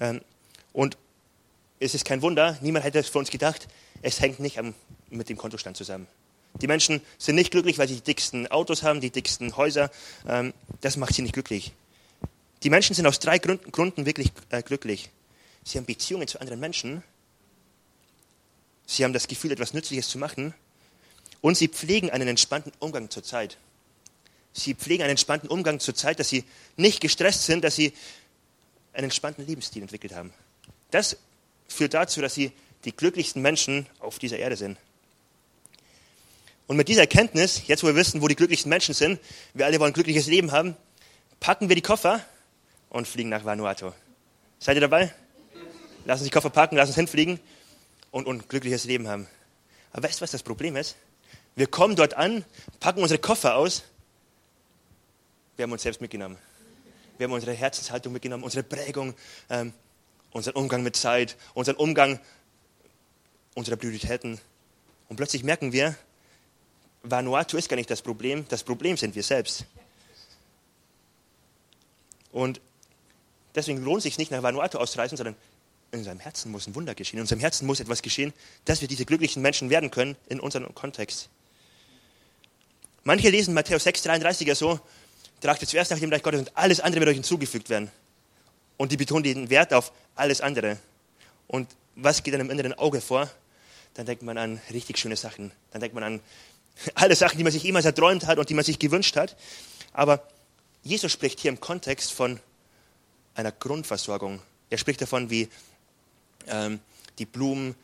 [0.00, 0.20] Ähm,
[0.72, 0.96] und
[1.80, 3.66] es ist kein Wunder, niemand hätte es für uns gedacht,
[4.00, 4.60] es hängt nicht
[5.10, 6.06] mit dem Kontostand zusammen.
[6.62, 9.90] Die Menschen sind nicht glücklich, weil sie die dicksten Autos haben, die dicksten Häuser.
[10.28, 11.72] Ähm, das macht sie nicht glücklich.
[12.62, 15.10] Die Menschen sind aus drei Gründen wirklich äh, glücklich.
[15.64, 17.02] Sie haben Beziehungen zu anderen Menschen.
[18.90, 20.54] Sie haben das Gefühl, etwas Nützliches zu machen.
[21.42, 23.58] Und sie pflegen einen entspannten Umgang zur Zeit.
[24.54, 26.42] Sie pflegen einen entspannten Umgang zur Zeit, dass sie
[26.76, 27.92] nicht gestresst sind, dass sie
[28.94, 30.32] einen entspannten Lebensstil entwickelt haben.
[30.90, 31.18] Das
[31.68, 32.50] führt dazu, dass sie
[32.86, 34.78] die glücklichsten Menschen auf dieser Erde sind.
[36.66, 39.20] Und mit dieser Erkenntnis, jetzt wo wir wissen, wo die glücklichsten Menschen sind,
[39.52, 40.76] wir alle wollen ein glückliches Leben haben,
[41.40, 42.24] packen wir die Koffer
[42.88, 43.92] und fliegen nach Vanuatu.
[44.58, 45.12] Seid ihr dabei?
[46.06, 47.38] Lass uns die Koffer packen, lass uns hinfliegen
[48.26, 49.26] und ein glückliches Leben haben.
[49.92, 50.96] Aber weißt du, was das Problem ist?
[51.56, 52.44] Wir kommen dort an,
[52.80, 53.82] packen unsere Koffer aus,
[55.56, 56.38] wir haben uns selbst mitgenommen.
[57.16, 59.12] Wir haben unsere Herzenshaltung mitgenommen, unsere Prägung,
[59.50, 59.72] ähm,
[60.30, 62.20] unseren Umgang mit Zeit, unseren Umgang,
[63.54, 64.38] unsere Prioritäten.
[65.08, 65.96] Und plötzlich merken wir,
[67.02, 69.64] Vanuatu ist gar nicht das Problem, das Problem sind wir selbst.
[72.30, 72.60] Und
[73.54, 75.34] deswegen lohnt es sich nicht nach Vanuatu auszureisen, sondern
[75.90, 77.18] in unserem Herzen muss ein Wunder geschehen.
[77.18, 78.32] In unserem Herzen muss etwas geschehen,
[78.64, 81.28] dass wir diese glücklichen Menschen werden können in unserem Kontext.
[83.04, 84.80] Manche lesen Matthäus 6, 33 ja so,
[85.40, 87.90] trachtet zuerst nach dem Reich Gottes und alles andere wird euch hinzugefügt werden.
[88.76, 90.78] Und die betonen den Wert auf alles andere.
[91.46, 93.30] Und was geht dann im inneren Auge vor?
[93.94, 95.52] Dann denkt man an richtig schöne Sachen.
[95.70, 96.20] Dann denkt man an
[96.94, 99.36] alle Sachen, die man sich jemals erträumt hat und die man sich gewünscht hat.
[99.92, 100.22] Aber
[100.82, 102.38] Jesus spricht hier im Kontext von
[103.34, 104.40] einer Grundversorgung.
[104.70, 105.48] Er spricht davon, wie
[106.50, 106.80] ähm,
[107.18, 107.74] die Blumen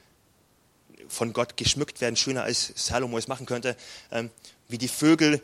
[1.09, 3.77] von Gott geschmückt werden, schöner als Salomo es machen könnte,
[4.11, 4.31] ähm,
[4.69, 5.41] wie die Vögel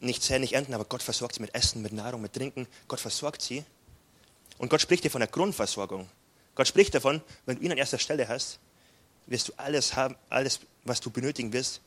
[0.00, 2.66] nicht zählen, nicht ernten, aber Gott versorgt sie mit Essen, mit Nahrung, mit Trinken.
[2.88, 3.64] Gott versorgt sie.
[4.58, 6.08] Und Gott spricht hier von der Grundversorgung.
[6.54, 8.58] Gott spricht davon, wenn du ihn an erster Stelle hast,
[9.26, 11.80] wirst du alles haben, alles, was du benötigen wirst,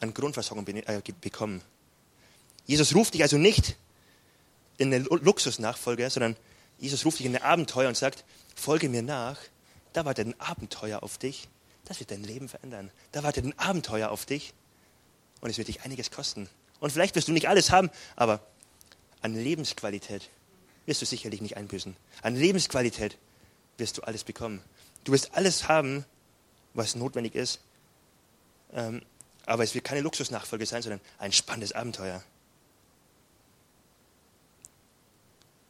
[0.00, 1.62] an Grundversorgung äh, bekommen.
[2.66, 3.76] Jesus ruft dich also nicht
[4.78, 6.36] in eine Luxusnachfolge, sondern
[6.78, 9.38] Jesus ruft dich in ein Abenteuer und sagt, folge mir nach,
[9.92, 11.48] da wartet ein Abenteuer auf dich,
[11.84, 12.90] das wird dein Leben verändern.
[13.10, 14.54] Da wartet ein Abenteuer auf dich
[15.40, 16.48] und es wird dich einiges kosten.
[16.80, 18.40] Und vielleicht wirst du nicht alles haben, aber
[19.20, 20.30] an Lebensqualität
[20.86, 21.96] wirst du sicherlich nicht einbüßen.
[22.22, 23.18] An Lebensqualität
[23.78, 24.62] wirst du alles bekommen.
[25.04, 26.04] Du wirst alles haben,
[26.74, 27.60] was notwendig ist.
[28.72, 29.02] Ähm,
[29.46, 32.22] aber es wird keine Luxusnachfolge sein, sondern ein spannendes Abenteuer.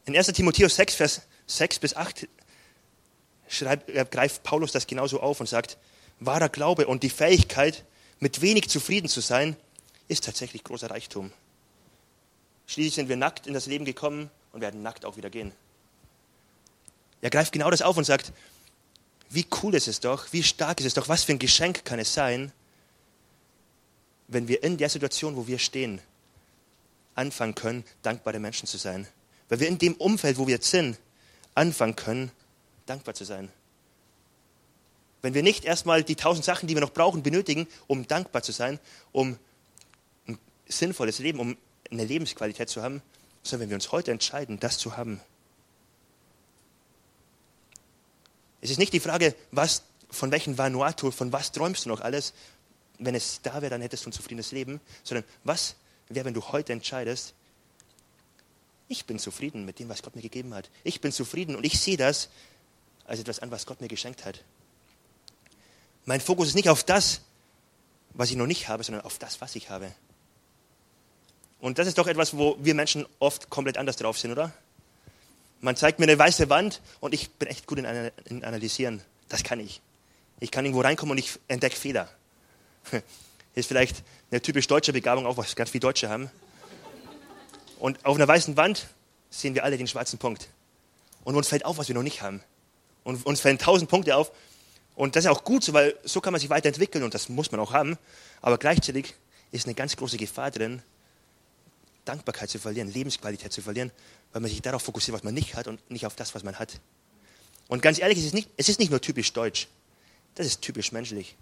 [0.05, 2.29] In 1 Timotheus 6, Vers 6 bis 8
[3.53, 5.79] schreibt, greift Paulus das genauso auf und sagt,
[6.21, 7.85] wahrer Glaube und die Fähigkeit,
[8.19, 9.57] mit wenig zufrieden zu sein,
[10.09, 11.33] ist tatsächlich großer Reichtum.
[12.67, 15.53] Schließlich sind wir nackt in das Leben gekommen und werden nackt auch wieder gehen.
[17.21, 18.33] Er greift genau das auf und sagt,
[19.31, 21.99] wie cool ist es doch, wie stark ist es doch, was für ein Geschenk kann
[21.99, 22.53] es sein,
[24.29, 26.01] wenn wir in der Situation, wo wir stehen,
[27.15, 29.07] anfangen können, dankbare Menschen zu sein.
[29.49, 30.99] Weil wir in dem Umfeld, wo wir jetzt sind,
[31.55, 32.31] anfangen können,
[32.87, 33.51] dankbar zu sein.
[35.23, 38.53] Wenn wir nicht erstmal die tausend Sachen, die wir noch brauchen, benötigen, um dankbar zu
[38.53, 38.81] sein,
[39.13, 39.39] um
[40.27, 41.57] ein sinnvolles Leben, um
[41.91, 43.03] eine Lebensqualität zu haben,
[43.43, 45.21] sondern wenn wir uns heute entscheiden, das zu haben.
[48.61, 52.33] Es ist nicht die Frage, was, von welchem Vanuatu, von was träumst du noch alles,
[52.99, 55.77] wenn es da wäre, dann hättest du ein zufriedenes Leben, sondern was
[56.09, 57.35] wäre, wenn du heute entscheidest,
[58.89, 60.69] ich bin zufrieden mit dem, was Gott mir gegeben hat.
[60.85, 62.29] Ich bin zufrieden und ich sehe das
[63.07, 64.43] als etwas an, was Gott mir geschenkt hat.
[66.05, 67.21] Mein Fokus ist nicht auf das,
[68.15, 69.93] was ich noch nicht habe, sondern auf das, was ich habe.
[71.61, 74.53] Und das ist doch etwas, wo wir Menschen oft komplett anders drauf sind, oder?
[75.61, 79.01] Man zeigt mir eine weiße Wand und ich bin echt gut in, Analysieren.
[79.29, 79.81] Das kann ich.
[80.41, 82.09] Ich kann irgendwo reinkommen und ich entdecke Fehler.
[83.55, 86.31] Ist vielleicht eine typisch deutsche Begabung, auch was ganz viele Deutsche haben.
[87.79, 88.89] Und auf einer weißen Wand
[89.31, 90.49] sehen wir alle den schwarzen Punkt.
[91.23, 92.43] Und uns fällt auf, was wir noch nicht haben.
[93.05, 94.33] Und uns fallen tausend Punkte auf.
[94.95, 97.51] Und das ist auch gut so, weil so kann man sich weiterentwickeln und das muss
[97.51, 97.99] man auch haben.
[98.41, 99.15] Aber gleichzeitig
[99.51, 100.83] ist eine ganz große Gefahr drin,
[102.05, 103.91] Dankbarkeit zu verlieren, Lebensqualität zu verlieren,
[104.33, 106.59] weil man sich darauf fokussiert, was man nicht hat und nicht auf das, was man
[106.59, 106.81] hat.
[107.69, 109.69] Und ganz ehrlich, es ist nicht, es ist nicht nur typisch deutsch.
[110.35, 111.37] Das ist typisch menschlich.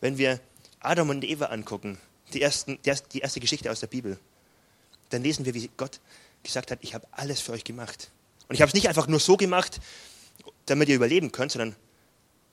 [0.00, 0.40] Wenn wir
[0.80, 1.98] Adam und Eva angucken,
[2.32, 4.18] die, ersten, die erste Geschichte aus der Bibel,
[5.10, 6.00] dann lesen wir, wie Gott
[6.42, 8.10] gesagt hat, ich habe alles für euch gemacht.
[8.48, 9.80] Und ich habe es nicht einfach nur so gemacht,
[10.70, 11.76] damit ihr überleben könnt, sondern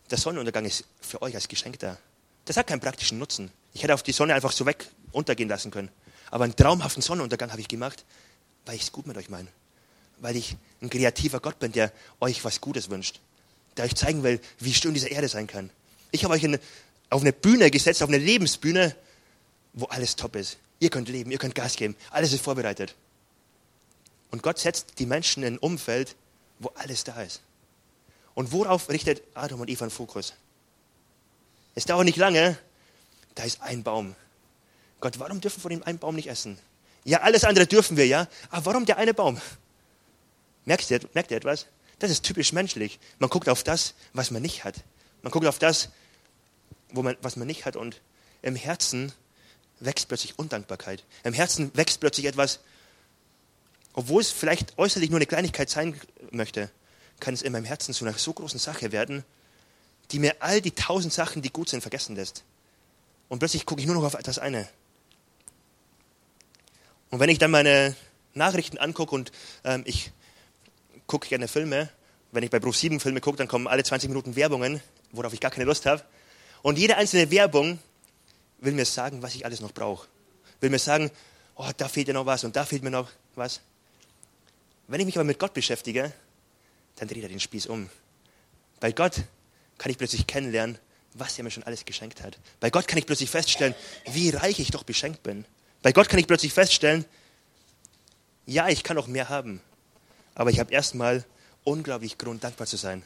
[0.09, 1.97] der Sonnenuntergang ist für euch als Geschenk da.
[2.45, 3.51] Das hat keinen praktischen Nutzen.
[3.73, 5.89] Ich hätte auf die Sonne einfach so weg untergehen lassen können.
[6.31, 8.05] Aber einen traumhaften Sonnenuntergang habe ich gemacht,
[8.65, 9.49] weil ich es gut mit euch meine.
[10.19, 13.19] Weil ich ein kreativer Gott bin, der euch was Gutes wünscht.
[13.75, 15.69] Der euch zeigen will, wie schön diese Erde sein kann.
[16.11, 16.57] Ich habe euch in,
[17.09, 18.95] auf eine Bühne gesetzt, auf eine Lebensbühne,
[19.73, 20.57] wo alles top ist.
[20.79, 22.95] Ihr könnt leben, ihr könnt Gas geben, alles ist vorbereitet.
[24.31, 26.15] Und Gott setzt die Menschen in ein Umfeld,
[26.59, 27.41] wo alles da ist.
[28.37, 30.35] Und worauf richtet Adam und Eva den Fokus?
[31.73, 32.55] Es dauert nicht lange,
[33.33, 34.15] da ist ein Baum.
[34.99, 36.59] Gott, warum dürfen wir von dem einen Baum nicht essen?
[37.03, 38.27] Ja, alles andere dürfen wir, ja.
[38.51, 39.41] Aber warum der eine Baum?
[40.65, 41.65] Merkst du, merkt ihr etwas?
[41.97, 42.99] Das ist typisch menschlich.
[43.17, 44.75] Man guckt auf das, was man nicht hat.
[45.23, 45.89] Man guckt auf das,
[46.91, 47.75] wo man, was man nicht hat.
[47.75, 48.01] Und
[48.43, 49.13] im Herzen
[49.79, 51.03] wächst plötzlich Undankbarkeit.
[51.23, 52.59] Im Herzen wächst plötzlich etwas,
[53.93, 56.69] obwohl es vielleicht äußerlich nur eine Kleinigkeit sein möchte
[57.19, 59.23] kann es in meinem Herzen zu einer so großen Sache werden,
[60.11, 62.43] die mir all die tausend Sachen, die gut sind, vergessen lässt.
[63.29, 64.67] Und plötzlich gucke ich nur noch auf das eine.
[67.09, 67.95] Und wenn ich dann meine
[68.33, 69.31] Nachrichten angucke und
[69.63, 70.11] ähm, ich
[71.07, 71.89] gucke gerne Filme,
[72.31, 75.39] wenn ich bei Beruf 7 Filme gucke, dann kommen alle 20 Minuten Werbungen, worauf ich
[75.39, 76.03] gar keine Lust habe.
[76.61, 77.79] Und jede einzelne Werbung
[78.59, 80.07] will mir sagen, was ich alles noch brauche.
[80.59, 81.11] Will mir sagen,
[81.55, 83.61] oh, da fehlt mir noch was und da fehlt mir noch was.
[84.87, 86.13] Wenn ich mich aber mit Gott beschäftige,
[86.97, 87.89] dann dreht er den Spieß um.
[88.79, 89.23] Bei Gott
[89.77, 90.77] kann ich plötzlich kennenlernen,
[91.13, 92.37] was er mir schon alles geschenkt hat.
[92.59, 93.75] Bei Gott kann ich plötzlich feststellen,
[94.11, 95.45] wie reich ich doch beschenkt bin.
[95.81, 97.05] Bei Gott kann ich plötzlich feststellen,
[98.45, 99.61] ja, ich kann auch mehr haben,
[100.33, 101.25] aber ich habe erstmal
[101.63, 103.03] unglaublich Grund, dankbar zu sein.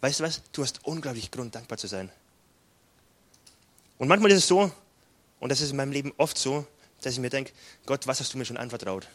[0.00, 0.42] Weißt du was?
[0.52, 2.10] Du hast unglaublich Grund, dankbar zu sein.
[3.98, 4.70] Und manchmal ist es so,
[5.40, 6.66] und das ist in meinem Leben oft so,
[7.02, 7.52] dass ich mir denke,
[7.86, 9.08] Gott, was hast du mir schon anvertraut?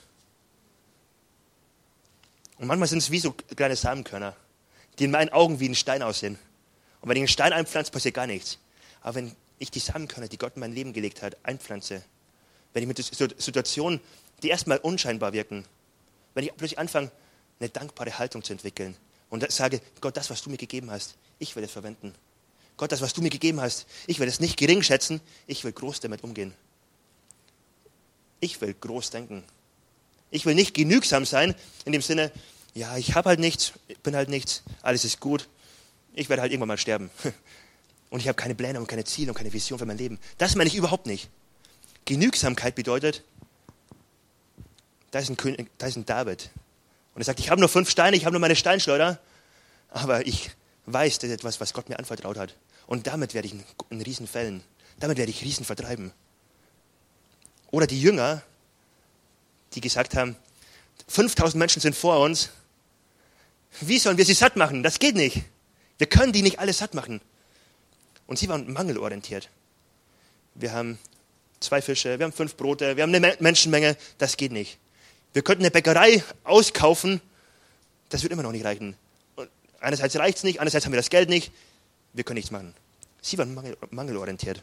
[2.62, 4.36] Und manchmal sind es wie so kleine Samenkörner,
[5.00, 6.38] die in meinen Augen wie ein Stein aussehen.
[7.02, 8.60] Und wenn ich einen Stein einpflanze, passiert gar nichts.
[9.02, 12.04] Aber wenn ich die Samenkörner, die Gott in mein Leben gelegt hat, einpflanze,
[12.74, 14.00] wenn ich mit Situationen,
[14.44, 15.66] die erstmal unscheinbar wirken,
[16.36, 17.10] wenn ich plötzlich anfange,
[17.60, 18.96] eine dankbare Haltung zu entwickeln
[19.32, 22.14] und sage, Gott, das, was du mir gegeben hast, ich will es verwenden.
[22.78, 25.72] Gott, das, was du mir gegeben hast, ich will es nicht gering schätzen, ich will
[25.72, 26.54] groß damit umgehen.
[28.40, 29.44] Ich will groß denken.
[30.32, 31.54] Ich will nicht genügsam sein,
[31.86, 32.32] in dem Sinne,
[32.74, 35.48] ja, ich habe halt nichts, bin halt nichts, alles ist gut,
[36.14, 37.10] ich werde halt irgendwann mal sterben.
[38.10, 40.20] Und ich habe keine Pläne und keine Ziele und keine Vision für mein Leben.
[40.38, 41.30] Das meine ich überhaupt nicht.
[42.04, 43.24] Genügsamkeit bedeutet,
[45.12, 46.50] da ist ein, König, da ist ein David.
[47.16, 49.18] Und er sagt, ich habe nur fünf Steine, ich habe nur meine Steinschleuder,
[49.92, 50.52] aber ich
[50.88, 52.58] weiß, das ist etwas, was Gott mir anvertraut hat.
[52.86, 53.56] Und damit werde ich
[53.90, 54.62] einen Riesen fällen.
[55.00, 56.12] Damit werde ich Riesen vertreiben.
[57.72, 58.42] Oder die Jünger,
[59.74, 60.36] die gesagt haben,
[61.08, 62.50] 5000 Menschen sind vor uns.
[63.80, 64.84] Wie sollen wir sie satt machen?
[64.84, 65.42] Das geht nicht.
[65.98, 67.22] Wir können die nicht alle satt machen.
[68.28, 69.50] Und sie waren mangelorientiert.
[70.56, 71.00] Wir haben
[71.60, 73.96] zwei Fische, wir haben fünf Brote, wir haben eine Menschenmenge.
[74.18, 74.78] Das geht nicht.
[75.34, 77.22] Wir könnten eine Bäckerei auskaufen.
[78.10, 78.96] Das wird immer noch nicht reichen.
[79.36, 81.52] Und einerseits reicht es nicht, andererseits haben wir das Geld nicht.
[82.14, 82.74] Wir können nichts machen.
[83.22, 84.62] Sie waren mangel, mangelorientiert.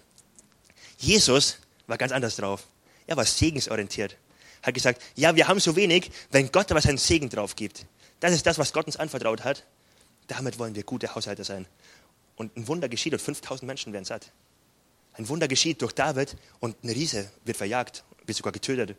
[0.99, 2.67] Jesus war ganz anders drauf.
[3.07, 4.17] Er war segensorientiert.
[4.63, 7.87] Hat gesagt, ja, wir haben so wenig, wenn Gott aber seinen Segen drauf gibt.
[8.21, 9.65] Das ist das, was Gott uns anvertraut hat.
[10.27, 11.67] Damit wollen wir gute Haushalter sein.
[12.37, 14.33] Und ein Wunder geschieht und 5000 Menschen werden satt.
[15.15, 18.97] Ein Wunder geschieht durch David und ein Riese wird verjagt, wird sogar getötet.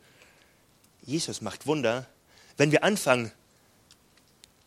[1.02, 2.08] Jesus macht Wunder,
[2.58, 3.32] wenn wir anfangen,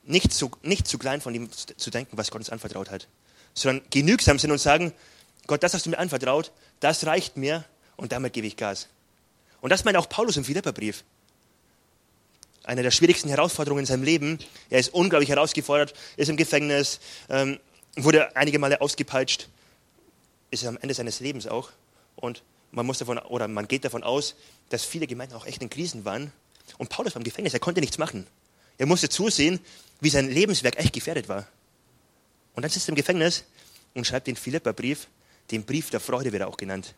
[0.05, 3.09] nicht zu, nicht zu klein von ihm zu denken, was Gott uns anvertraut hat,
[3.55, 4.93] sondern genügsam sind und sagen,
[5.47, 7.65] Gott, das hast du mir anvertraut, das reicht mir
[7.97, 8.89] und damit gebe ich Gas.
[9.61, 11.05] Und das meint auch Paulus im Philipperbrief.
[12.65, 14.39] Eine der schwierigsten Herausforderungen in seinem Leben.
[14.71, 17.59] Er ist unglaublich herausgefordert, ist im Gefängnis, ähm,
[17.97, 19.49] wurde einige Male ausgepeitscht,
[20.51, 21.71] ist am Ende seines Lebens auch.
[22.17, 24.35] Und man muss davon, oder man geht davon aus,
[24.69, 26.33] dass viele Gemeinden auch echt in Krisen waren.
[26.79, 28.27] Und Paulus war im Gefängnis, er konnte nichts machen.
[28.79, 29.61] Er musste zusehen,
[30.01, 31.47] wie sein Lebenswerk echt gefährdet war.
[32.55, 33.45] Und dann sitzt er im Gefängnis
[33.95, 35.09] und schreibt den Philipperbrief,
[35.51, 36.95] den Brief der Freude wird er auch genannt,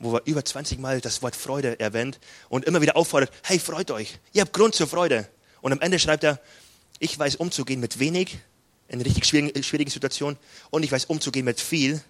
[0.00, 3.90] wo er über 20 Mal das Wort Freude erwähnt und immer wieder auffordert, hey, freut
[3.90, 5.28] euch, ihr habt Grund zur Freude.
[5.60, 6.40] Und am Ende schreibt er,
[6.98, 8.38] ich weiß umzugehen mit wenig,
[8.88, 10.38] in richtig schwierigen, schwierigen Situationen,
[10.70, 12.02] und ich weiß umzugehen mit viel.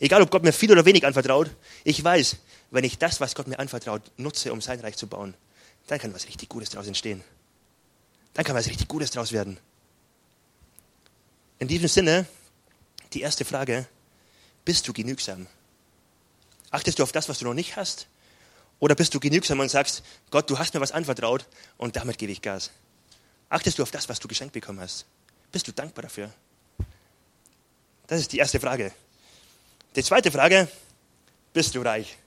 [0.00, 1.50] Egal, ob Gott mir viel oder wenig anvertraut,
[1.84, 2.36] ich weiß,
[2.70, 5.34] wenn ich das, was Gott mir anvertraut, nutze, um sein Reich zu bauen,
[5.86, 7.22] dann kann was richtig Gutes daraus entstehen.
[8.34, 9.58] Dann kann was richtig Gutes daraus werden.
[11.58, 12.26] In diesem Sinne,
[13.12, 13.86] die erste Frage,
[14.64, 15.46] bist du genügsam?
[16.76, 18.06] Achtest du auf das, was du noch nicht hast?
[18.80, 21.46] Oder bist du genügsam und sagst, Gott, du hast mir was anvertraut
[21.78, 22.70] und damit gebe ich Gas?
[23.48, 25.06] Achtest du auf das, was du geschenkt bekommen hast?
[25.50, 26.30] Bist du dankbar dafür?
[28.08, 28.92] Das ist die erste Frage.
[29.94, 30.68] Die zweite Frage,
[31.54, 32.18] bist du reich?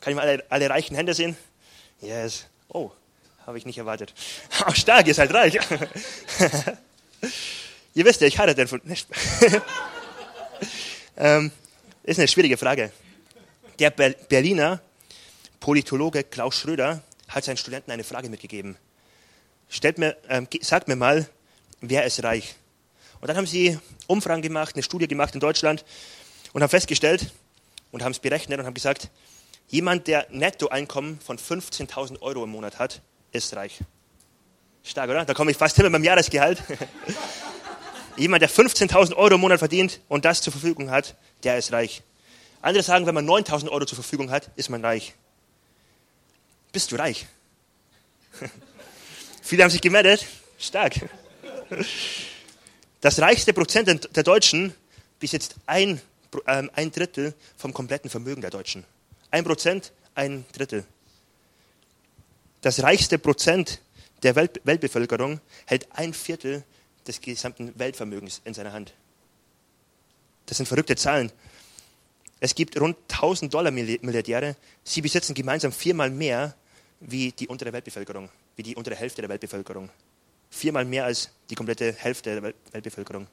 [0.00, 1.36] Kann ich mal alle, alle reichen Hände sehen?
[2.00, 2.46] Yes.
[2.68, 2.92] Oh,
[3.44, 4.14] habe ich nicht erwartet.
[4.68, 5.58] Oh, stark, ihr seid reich.
[7.94, 8.80] Ihr wisst ja, ich heirate von.
[11.16, 11.50] ähm,
[12.04, 12.92] ist eine schwierige Frage.
[13.78, 14.80] Der Berliner
[15.60, 18.76] Politologe Klaus Schröder hat seinen Studenten eine Frage mitgegeben.
[19.68, 21.28] Stellt mir, ähm, sagt mir mal,
[21.80, 22.54] wer ist reich?
[23.20, 25.84] Und dann haben sie Umfragen gemacht, eine Studie gemacht in Deutschland
[26.52, 27.32] und haben festgestellt
[27.90, 29.10] und haben es berechnet und haben gesagt,
[29.68, 33.80] jemand, der Nettoeinkommen von 15.000 Euro im Monat hat, ist reich.
[34.84, 35.24] Stark, oder?
[35.24, 36.62] Da komme ich fast hin mit meinem Jahresgehalt.
[38.16, 42.02] Jemand, der 15.000 Euro im Monat verdient und das zur Verfügung hat, der ist reich.
[42.62, 45.14] Andere sagen, wenn man 9.000 Euro zur Verfügung hat, ist man reich.
[46.72, 47.26] Bist du reich?
[49.42, 50.26] Viele haben sich gemeldet.
[50.58, 50.94] Stark.
[53.00, 54.74] Das reichste Prozent der Deutschen
[55.18, 56.00] besitzt ein,
[56.46, 58.84] äh, ein Drittel vom kompletten Vermögen der Deutschen.
[59.30, 60.84] Ein Prozent, ein Drittel.
[62.62, 63.80] Das reichste Prozent
[64.22, 66.64] der Welt, Weltbevölkerung hält ein Viertel
[67.06, 68.92] des gesamten Weltvermögens in seiner Hand.
[70.46, 71.30] Das sind verrückte Zahlen.
[72.38, 74.56] Es gibt rund 1000 Dollar Milliardäre.
[74.84, 76.54] Sie besitzen gemeinsam viermal mehr
[77.00, 79.90] wie die untere Weltbevölkerung, wie die untere Hälfte der Weltbevölkerung.
[80.50, 83.26] Viermal mehr als die komplette Hälfte der Weltbevölkerung.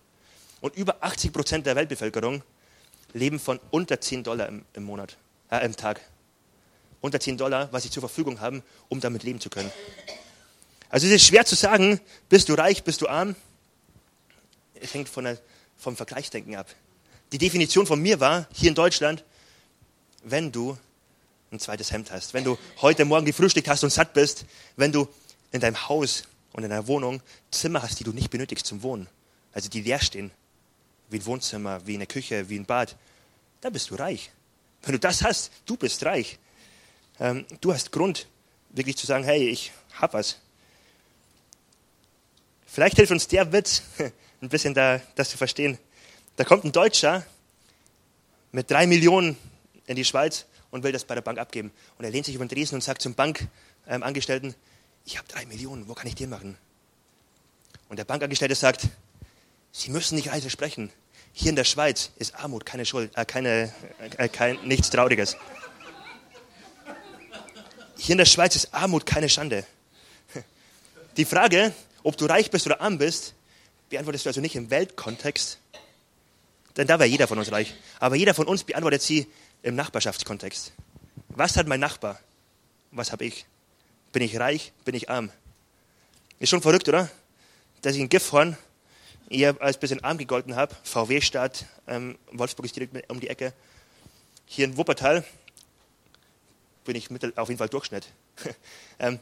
[0.62, 2.44] Und über 80 Prozent der Weltbevölkerung
[3.14, 5.18] leben von unter 10 Dollar im, im Monat,
[5.52, 6.02] äh, im Tag.
[7.02, 9.72] Unter 10 Dollar, was sie zur Verfügung haben, um damit leben zu können.
[10.90, 13.36] Also es ist schwer zu sagen, bist du reich, bist du arm.
[14.76, 15.38] Es hängt von der,
[15.76, 16.68] vom Vergleichsdenken ab.
[17.34, 19.24] Die Definition von mir war, hier in Deutschland,
[20.24, 20.78] wenn du
[21.52, 25.08] ein zweites Hemd hast, wenn du heute Morgen gefrühstückt hast und satt bist, wenn du
[25.52, 29.08] in deinem Haus und in deiner Wohnung Zimmer hast, die du nicht benötigst zum Wohnen,
[29.52, 30.30] also die leer stehen,
[31.10, 32.96] wie ein Wohnzimmer, wie eine Küche, wie ein Bad,
[33.62, 34.30] dann bist du reich.
[34.84, 36.38] Wenn du das hast, du bist reich.
[37.20, 38.28] Ähm, du hast Grund,
[38.70, 40.38] wirklich zu sagen, hey, ich hab was.
[42.68, 43.82] Vielleicht hilft uns der Witz,
[44.42, 45.80] ein bisschen da, das zu verstehen.
[46.36, 47.26] Da kommt ein Deutscher
[48.52, 49.38] mit drei Millionen
[49.86, 51.72] in die Schweiz und will das bei der Bank abgeben.
[51.98, 54.56] Und er lehnt sich über den Dresen und sagt zum Bankangestellten, ähm,
[55.06, 56.58] ich habe drei Millionen, wo kann ich dir machen?
[57.90, 58.88] Und der Bankangestellte sagt,
[59.76, 60.92] Sie müssen nicht leise sprechen.
[61.34, 63.74] Hier in der Schweiz ist Armut keine Schuld, äh, keine,
[64.18, 65.36] äh, kein, nichts Trauriges.
[67.98, 69.66] Hier in der Schweiz ist Armut keine Schande.
[71.18, 73.34] Die Frage, ob du reich bist oder arm bist,
[73.90, 75.58] beantwortest du also nicht im Weltkontext,
[76.78, 77.74] denn da wäre jeder von uns reich.
[78.00, 79.28] Aber jeder von uns beantwortet sie
[79.62, 80.74] im Nachbarschaftskontext.
[81.30, 82.20] Was hat mein Nachbar?
[82.92, 83.46] Was habe ich?
[84.12, 84.74] Bin ich reich?
[84.86, 85.32] Bin ich arm?
[86.40, 87.10] Ist schon verrückt, oder?
[87.82, 88.58] Dass ich in Gifhorn
[89.30, 90.76] eher als bisschen arm gegolten habe.
[90.84, 93.54] VW-Stadt, ähm, Wolfsburg ist direkt um die Ecke.
[94.46, 95.24] Hier in Wuppertal
[96.84, 98.08] bin ich mittel, auf jeden Fall Durchschnitt.
[99.00, 99.20] ähm,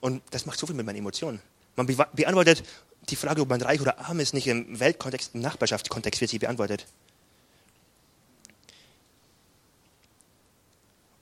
[0.00, 1.40] und das macht so viel mit meinen Emotionen.
[1.76, 2.62] Man be beantwortet
[3.08, 6.38] die Frage, ob man reich oder arm ist, nicht im Weltkontext, im Nachbarschaftskontext wird sie
[6.38, 6.86] beantwortet.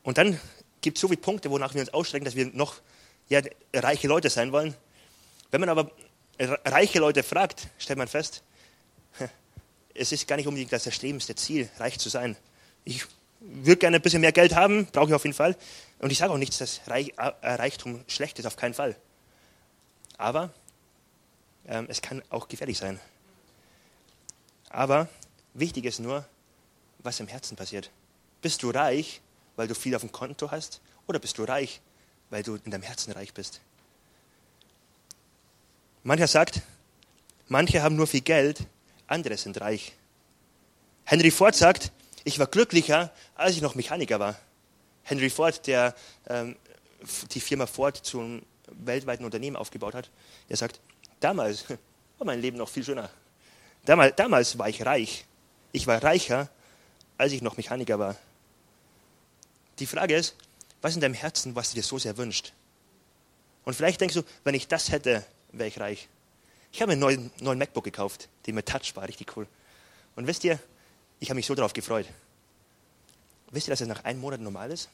[0.03, 0.39] Und dann
[0.81, 2.77] gibt es so viele Punkte, wonach wir uns ausstrecken, dass wir noch
[3.29, 3.41] ja,
[3.75, 4.75] reiche Leute sein wollen.
[5.51, 5.91] Wenn man aber
[6.39, 8.43] reiche Leute fragt, stellt man fest,
[9.95, 12.37] es ist gar nicht unbedingt das erstrebendste Ziel, reich zu sein.
[12.85, 13.07] Ich
[13.41, 15.57] würde gerne ein bisschen mehr Geld haben, brauche ich auf jeden Fall.
[16.01, 18.97] Und ich sage auch nichts, dass äh, Reichtum schlecht ist, auf keinen Fall.
[20.19, 20.53] Aber
[21.67, 23.01] ähm, es kann auch gefährlich sein.
[24.71, 25.09] Aber
[25.55, 26.25] wichtig ist nur,
[26.99, 27.91] was im Herzen passiert.
[28.43, 29.21] Bist du reich,
[29.57, 31.81] weil du viel auf dem Konto hast, oder bist du reich,
[32.31, 33.61] weil du in deinem Herzen reich bist?
[36.03, 36.61] Mancher sagt,
[37.49, 38.67] manche haben nur viel Geld,
[39.07, 39.95] andere sind reich.
[41.05, 41.93] Henry Ford sagt,
[42.25, 44.39] ich war glücklicher, als ich noch Mechaniker war.
[45.03, 45.95] Henry Ford, der
[46.27, 46.57] ähm,
[47.33, 50.11] die Firma Ford zum weltweiten Unternehmen aufgebaut hat,
[50.49, 50.81] er sagt,
[51.25, 53.11] damals war mein Leben noch viel schöner.
[53.85, 55.25] Damals, damals war ich reich.
[55.73, 56.49] Ich war reicher,
[57.19, 58.17] als ich noch Mechaniker war.
[59.79, 60.37] Die Frage ist,
[60.83, 62.53] was in deinem Herzen, was du dir so sehr wünscht?
[63.65, 66.09] Und vielleicht denkst du, wenn ich das hätte, wäre ich reich.
[66.73, 69.47] Ich habe mir einen neuen, neuen MacBook gekauft, den mit Touch war, richtig cool.
[70.17, 70.59] Und wisst ihr,
[71.21, 72.07] ich habe mich so darauf gefreut.
[73.51, 74.89] Wisst ihr, dass es nach einem Monat normal ist?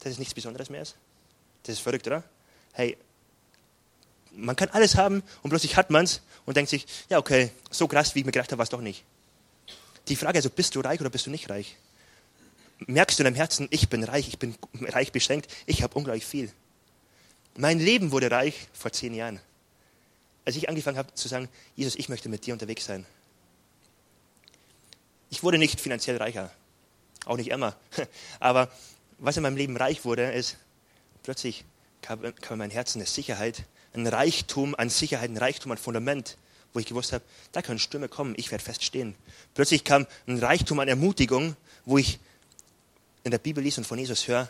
[0.00, 0.96] Dass es nichts Besonderes mehr ist?
[1.62, 2.24] Das ist verrückt, oder?
[2.72, 2.96] Hey,
[4.32, 7.88] man kann alles haben und plötzlich hat man es und denkt sich, ja, okay, so
[7.88, 9.04] krass, wie ich mir gedacht habe, war es doch nicht.
[10.08, 11.76] Die Frage also, bist du reich oder bist du nicht reich?
[12.86, 16.24] Merkst du in deinem Herzen, ich bin reich, ich bin reich beschränkt, ich habe unglaublich
[16.24, 16.50] viel.
[17.56, 19.40] Mein Leben wurde reich vor zehn Jahren
[20.44, 23.06] als ich angefangen habe zu sagen, Jesus, ich möchte mit dir unterwegs sein.
[25.28, 26.50] Ich wurde nicht finanziell reicher,
[27.24, 27.76] auch nicht ärmer.
[28.40, 28.70] Aber
[29.18, 30.56] was in meinem Leben reich wurde, ist,
[31.22, 31.64] plötzlich
[32.02, 33.64] kam, in mein Herz eine Sicherheit,
[33.94, 36.36] ein Reichtum an Sicherheit, ein Reichtum an Fundament,
[36.72, 39.14] wo ich gewusst habe, da können Stürme kommen, ich werde feststehen.
[39.54, 42.18] Plötzlich kam ein Reichtum an Ermutigung, wo ich
[43.24, 44.48] in der Bibel lese und von Jesus höre,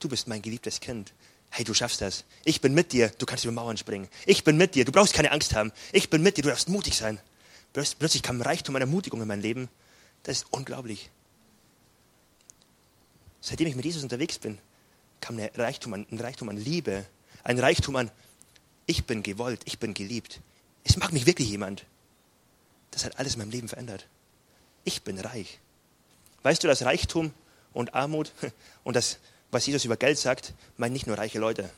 [0.00, 1.12] du bist mein geliebtes Kind
[1.50, 2.24] hey, du schaffst das.
[2.44, 4.08] Ich bin mit dir, du kannst über Mauern springen.
[4.24, 5.72] Ich bin mit dir, du brauchst keine Angst haben.
[5.92, 7.20] Ich bin mit dir, du darfst mutig sein.
[7.72, 9.68] Plötzlich kam Reichtum an Ermutigung in mein Leben.
[10.22, 11.10] Das ist unglaublich.
[13.40, 14.58] Seitdem ich mit Jesus unterwegs bin,
[15.20, 17.06] kam ein Reichtum an, ein Reichtum an Liebe,
[17.42, 18.10] ein Reichtum an,
[18.90, 20.40] ich bin gewollt, ich bin geliebt.
[20.82, 21.86] Es mag mich wirklich jemand.
[22.90, 24.06] Das hat alles in meinem Leben verändert.
[24.84, 25.60] Ich bin reich.
[26.42, 27.32] Weißt du, dass Reichtum
[27.72, 28.32] und Armut
[28.84, 29.18] und das
[29.52, 31.68] was Jesus über Geld sagt, meint nicht nur reiche Leute.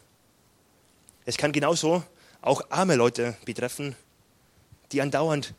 [1.24, 2.05] Es kann genauso
[2.41, 3.97] auch arme Leute betreffen,
[4.91, 5.55] die andauernd,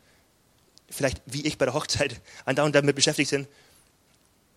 [0.90, 3.48] vielleicht wie ich bei der Hochzeit, andauernd damit beschäftigt sind,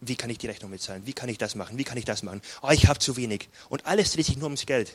[0.01, 1.07] wie kann ich die Rechnung mitzahlen?
[1.07, 1.79] Wie kann ich das machen?
[1.79, 2.43] Wie kann ich das machen?
[2.61, 3.49] Oh, ich habe zu wenig.
[3.71, 4.95] Und alles dreht sich nur ums Geld.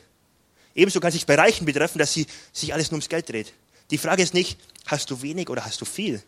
[0.74, 3.52] Ebenso kann sich bei Reichen betreffen, dass sie, sich alles nur ums Geld dreht.
[3.90, 6.22] Die Frage ist nicht, hast du wenig oder hast du viel?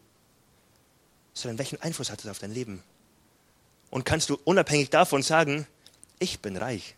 [1.33, 2.83] Sondern welchen Einfluss hat das auf dein Leben?
[3.91, 5.67] Und kannst du unabhängig davon sagen,
[6.19, 6.95] ich bin reich.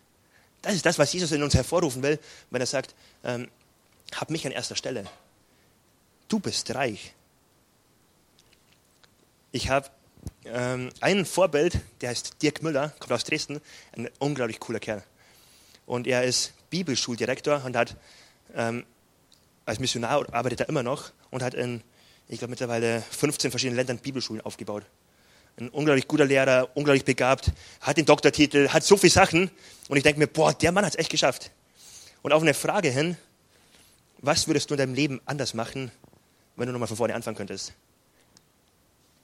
[0.63, 2.19] Das ist das, was Jesus in uns hervorrufen will,
[2.51, 3.49] wenn er sagt, ähm,
[4.15, 5.05] hab mich an erster Stelle.
[6.29, 7.15] Du bist reich.
[9.53, 9.89] Ich habe
[10.45, 13.61] ähm, ein Vorbild, der heißt Dirk Müller, kommt aus Dresden,
[13.93, 15.05] ein unglaublich cooler Kerl.
[15.87, 17.97] Und er ist Bibelschuldirektor und hat
[18.55, 18.85] ähm,
[19.65, 21.83] als Missionar arbeitet er immer noch und hat in,
[22.29, 24.85] ich glaube, mittlerweile 15 verschiedenen Ländern Bibelschulen aufgebaut.
[25.59, 29.51] Ein unglaublich guter Lehrer, unglaublich begabt, hat den Doktortitel, hat so viele Sachen.
[29.89, 31.51] Und ich denke mir, boah, der Mann hat es echt geschafft.
[32.23, 33.17] Und auf eine Frage hin,
[34.19, 35.91] was würdest du in deinem Leben anders machen,
[36.57, 37.73] wenn du nochmal von vorne anfangen könntest?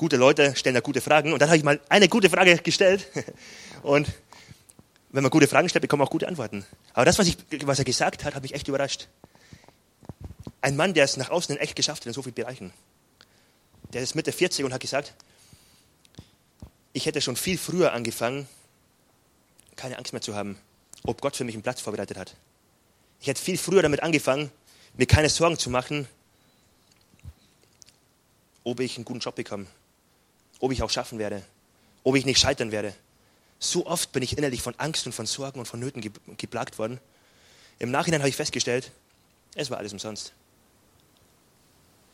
[0.03, 1.33] gute Leute stellen da gute Fragen.
[1.33, 3.07] Und dann habe ich mal eine gute Frage gestellt.
[3.83, 4.09] Und
[5.13, 6.65] wenn man gute Fragen stellt, bekommt man auch gute Antworten.
[6.95, 9.09] Aber das, was, ich, was er gesagt hat, hat mich echt überrascht.
[10.63, 12.73] Ein Mann, der es nach außen echt geschafft hat in so vielen Bereichen.
[13.93, 15.15] Der ist Mitte 40 und hat gesagt,
[16.95, 18.49] ich hätte schon viel früher angefangen,
[19.77, 20.59] keine Angst mehr zu haben,
[21.05, 22.35] ob Gott für mich einen Platz vorbereitet hat.
[23.21, 24.51] Ich hätte viel früher damit angefangen,
[24.95, 26.09] mir keine Sorgen zu machen,
[28.65, 29.67] ob ich einen guten Job bekomme,
[30.61, 31.43] ob ich auch schaffen werde,
[32.03, 32.95] ob ich nicht scheitern werde.
[33.65, 36.03] So oft bin ich innerlich von Angst und von Sorgen und von Nöten
[36.37, 36.99] geplagt worden.
[37.79, 38.91] Im Nachhinein habe ich festgestellt,
[39.55, 40.33] es war alles umsonst.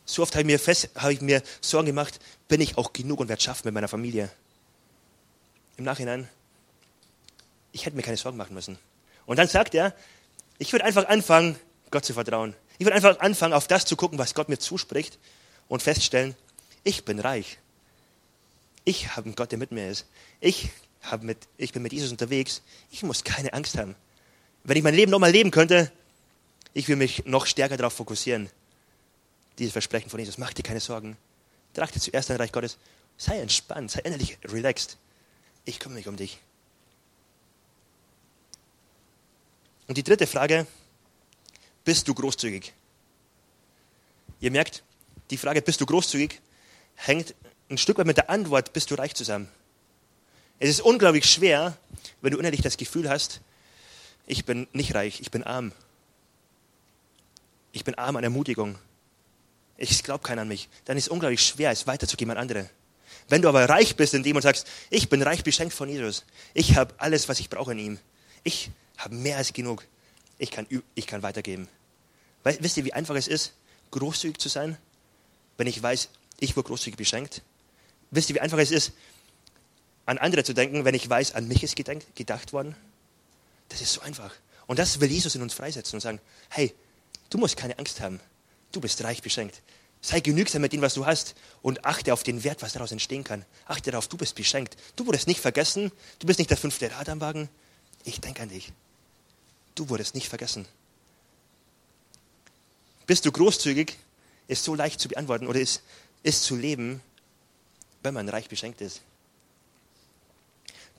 [0.05, 3.19] So oft habe ich, mir fest, habe ich mir Sorgen gemacht, bin ich auch genug
[3.19, 4.29] und werde schaffen mit meiner Familie.
[5.77, 6.29] Im Nachhinein,
[7.71, 8.77] ich hätte mir keine Sorgen machen müssen.
[9.25, 9.95] Und dann sagt er,
[10.59, 11.57] ich würde einfach anfangen,
[11.89, 12.55] Gott zu vertrauen.
[12.77, 15.17] Ich würde einfach anfangen, auf das zu gucken, was Gott mir zuspricht
[15.67, 16.35] und feststellen,
[16.83, 17.57] ich bin reich.
[18.85, 20.05] Ich habe einen Gott, der mit mir ist.
[20.41, 20.69] Ich,
[21.21, 22.61] mit, ich bin mit Jesus unterwegs.
[22.91, 23.95] Ich muss keine Angst haben.
[24.63, 25.91] Wenn ich mein Leben nochmal leben könnte,
[26.73, 28.49] ich will mich noch stärker darauf fokussieren.
[29.57, 30.37] Dieses Versprechen von Jesus.
[30.37, 31.17] Mach dir keine Sorgen.
[31.73, 32.77] Trachte zuerst an Reich Gottes.
[33.17, 34.97] Sei entspannt, sei innerlich relaxed.
[35.65, 36.39] Ich kümmere mich um dich.
[39.87, 40.67] Und die dritte Frage,
[41.83, 42.73] bist du großzügig?
[44.39, 44.83] Ihr merkt,
[45.31, 46.39] die Frage, bist du großzügig,
[46.95, 47.33] hängt
[47.69, 49.49] ein Stück weit mit der Antwort, bist du reich zusammen.
[50.59, 51.77] Es ist unglaublich schwer,
[52.21, 53.41] wenn du innerlich das Gefühl hast,
[54.27, 55.71] ich bin nicht reich, ich bin arm.
[57.71, 58.77] Ich bin arm an Ermutigung.
[59.77, 60.67] Ich glaube keiner an mich.
[60.85, 62.69] Dann ist es unglaublich schwer, es weiterzugeben an andere.
[63.29, 66.25] Wenn du aber reich bist in dem und sagst, ich bin reich beschenkt von Jesus.
[66.53, 67.99] Ich habe alles, was ich brauche in ihm.
[68.43, 69.85] Ich habe mehr als genug.
[70.37, 71.67] Ich kann, ich kann weitergeben.
[72.43, 73.53] Wisst ihr, wie einfach es ist,
[73.91, 74.77] großzügig zu sein?
[75.57, 77.41] Wenn ich weiß, ich wurde großzügig beschenkt.
[78.11, 78.93] Wisst ihr, wie einfach es ist,
[80.09, 82.75] an andere zu denken, wenn ich weiß, an mich ist gedacht worden?
[83.69, 84.33] Das ist so einfach.
[84.65, 86.73] Und das will Jesus in uns freisetzen und sagen, hey,
[87.29, 88.19] du musst keine Angst haben.
[88.71, 89.61] Du bist reich beschenkt.
[90.01, 93.23] Sei genügsam mit dem, was du hast und achte auf den Wert, was daraus entstehen
[93.23, 93.45] kann.
[93.67, 94.77] Achte darauf, du bist beschenkt.
[94.95, 95.91] Du wurdest nicht vergessen.
[96.17, 97.47] Du bist nicht der fünfte Rad am Wagen.
[98.03, 98.71] Ich denke an dich.
[99.75, 100.65] Du wurdest nicht vergessen.
[103.05, 103.97] Bist du großzügig,
[104.47, 105.83] ist so leicht zu beantworten oder ist,
[106.23, 107.01] ist zu leben,
[108.01, 109.01] wenn man reich beschenkt ist.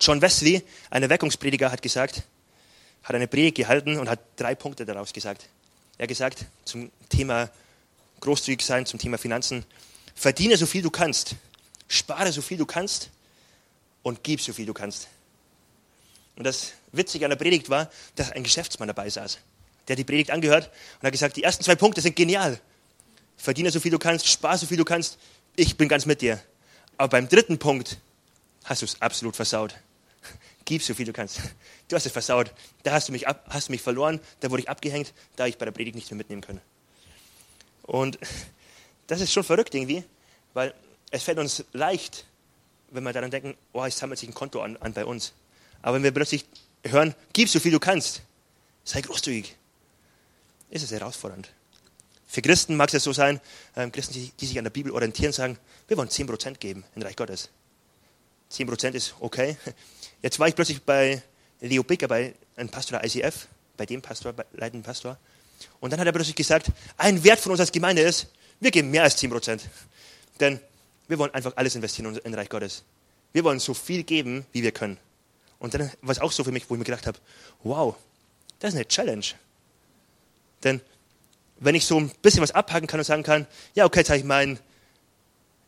[0.01, 2.23] John Wesley, ein Erweckungsprediger, hat gesagt,
[3.03, 5.47] hat eine Predigt gehalten und hat drei Punkte daraus gesagt.
[5.99, 7.51] Er hat gesagt, zum Thema
[8.21, 9.65] großzügig sein, zum Thema Finanzen,
[10.15, 11.35] verdiene so viel du kannst,
[11.89, 13.11] spare so viel du kannst
[14.03, 15.09] und gib so viel du kannst.
[16.37, 19.39] Und das Witzige an der Predigt war, dass ein Geschäftsmann dabei saß.
[19.89, 20.71] Der die Predigt angehört
[21.01, 22.59] und hat gesagt, die ersten zwei Punkte sind genial.
[23.37, 25.19] Verdiene so viel du kannst, spare so viel du kannst,
[25.57, 26.41] ich bin ganz mit dir.
[26.97, 27.99] Aber beim dritten Punkt
[28.65, 29.75] hast du es absolut versaut.
[30.71, 31.41] Gib so viel du kannst.
[31.89, 32.53] Du hast es versaut.
[32.85, 35.65] Da hast du mich, ab, hast mich verloren, da wurde ich abgehängt, da ich bei
[35.65, 36.61] der Predigt nichts mehr mitnehmen können.
[37.83, 38.21] Und
[39.09, 40.05] das ist schon verrückt irgendwie,
[40.55, 40.73] weil
[41.11, 42.25] es fällt uns leicht,
[42.93, 45.33] wenn wir daran denken, oh, es sammelt sich ein Konto an, an bei uns.
[45.83, 46.45] Aber wenn wir plötzlich
[46.85, 48.23] hören, gib so viel du kannst,
[48.85, 49.57] sei großzügig,
[50.71, 51.51] ist es herausfordernd.
[52.29, 53.41] Für Christen mag es so sein,
[53.75, 55.59] ähm, Christen, die, die, sich an der Bibel orientieren, sagen,
[55.89, 57.51] wir wollen 10% geben in Reich Gottes.
[58.53, 59.57] 10% ist okay.
[60.23, 61.23] Jetzt war ich plötzlich bei
[61.61, 63.47] Leo Bicker, bei einem Pastor der ICF,
[63.77, 65.19] bei dem Pastor, bei leitenden Pastor.
[65.81, 68.27] Und dann hat er plötzlich gesagt, ein Wert von uns als Gemeinde ist,
[68.61, 69.61] wir geben mehr als 10%.
[70.39, 70.61] Denn
[71.09, 72.85] wir wollen einfach alles investieren in Reich Gottes.
[73.33, 74.99] Wir wollen so viel geben, wie wir können.
[75.59, 77.19] Und dann war es auch so für mich, wo ich mir gedacht habe,
[77.63, 77.97] wow,
[78.59, 79.27] das ist eine Challenge.
[80.65, 80.81] Denn
[81.59, 84.19] wenn ich so ein bisschen was abhaken kann und sagen kann, ja, okay, jetzt habe
[84.19, 84.59] ich mein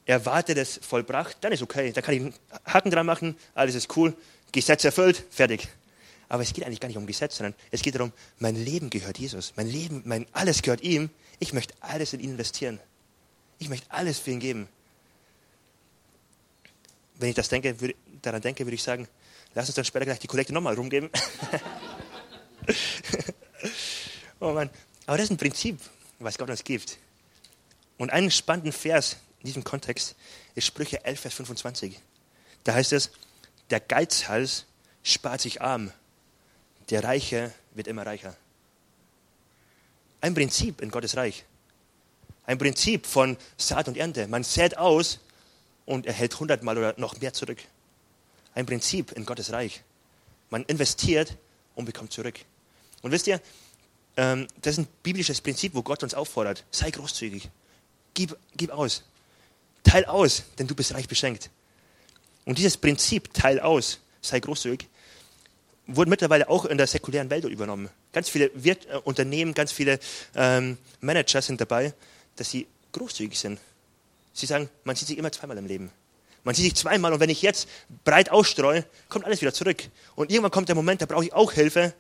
[0.07, 1.93] Erwartetes vollbracht, dann ist okay.
[1.93, 2.35] Da kann ich einen
[2.65, 4.15] Haken dran machen, alles ist cool,
[4.53, 5.69] Gesetz erfüllt, fertig.
[6.29, 9.19] Aber es geht eigentlich gar nicht um Gesetz, sondern es geht darum, mein Leben gehört
[9.19, 9.53] Jesus.
[9.57, 11.11] Mein Leben, mein alles gehört ihm.
[11.41, 12.81] Ich möchte alles in ihn investieren.
[13.59, 14.69] Ich möchte alles für ihn geben.
[17.17, 19.07] Wenn ich das denke, würde, daran denke, würde ich sagen,
[19.55, 21.11] lass uns dann später gleich die Kollekte nochmal rumgeben.
[24.41, 24.71] oh Mann,
[25.07, 25.79] aber das ist ein Prinzip,
[26.19, 26.99] was Gott uns gibt.
[27.99, 30.17] Und einen spannenden Vers in diesem Kontext
[30.55, 32.01] ist Sprüche 11, Vers 25.
[32.65, 33.11] Da heißt es,
[33.73, 34.67] der Geizhals
[35.03, 35.91] spart sich arm,
[36.91, 38.37] der Reiche wird immer reicher.
[40.21, 41.45] Ein Prinzip in Gottes Reich.
[42.45, 44.29] Ein Prinzip von Saat und Ernte.
[44.29, 45.21] Man sät aus
[45.87, 47.59] und erhält hundertmal oder noch mehr zurück.
[48.55, 49.83] Ein Prinzip in Gottes Reich.
[50.51, 51.37] Man investiert
[51.75, 52.39] und bekommt zurück.
[53.01, 53.41] Und wisst ihr,
[54.19, 56.65] ähm, das ist ein biblisches Prinzip, wo Gott uns auffordert.
[56.71, 57.49] Sei großzügig.
[58.13, 59.03] Gib, gib aus.
[59.83, 61.49] Teil aus, denn du bist reich beschenkt.
[62.45, 64.89] Und dieses Prinzip, teil aus, sei großzügig,
[65.87, 67.89] wurde mittlerweile auch in der säkulären Welt übernommen.
[68.13, 69.99] Ganz viele Wirt äh, Unternehmen, ganz viele
[70.35, 71.93] ähm, Manager sind dabei,
[72.37, 73.59] dass sie großzügig sind.
[74.33, 75.91] Sie sagen, man sieht sich immer zweimal im Leben.
[76.45, 77.69] Man sieht sich zweimal und wenn ich jetzt
[78.05, 79.83] breit ausstreue, kommt alles wieder zurück.
[80.17, 81.95] Und irgendwann kommt der Moment, da brauche ich auch Hilfe.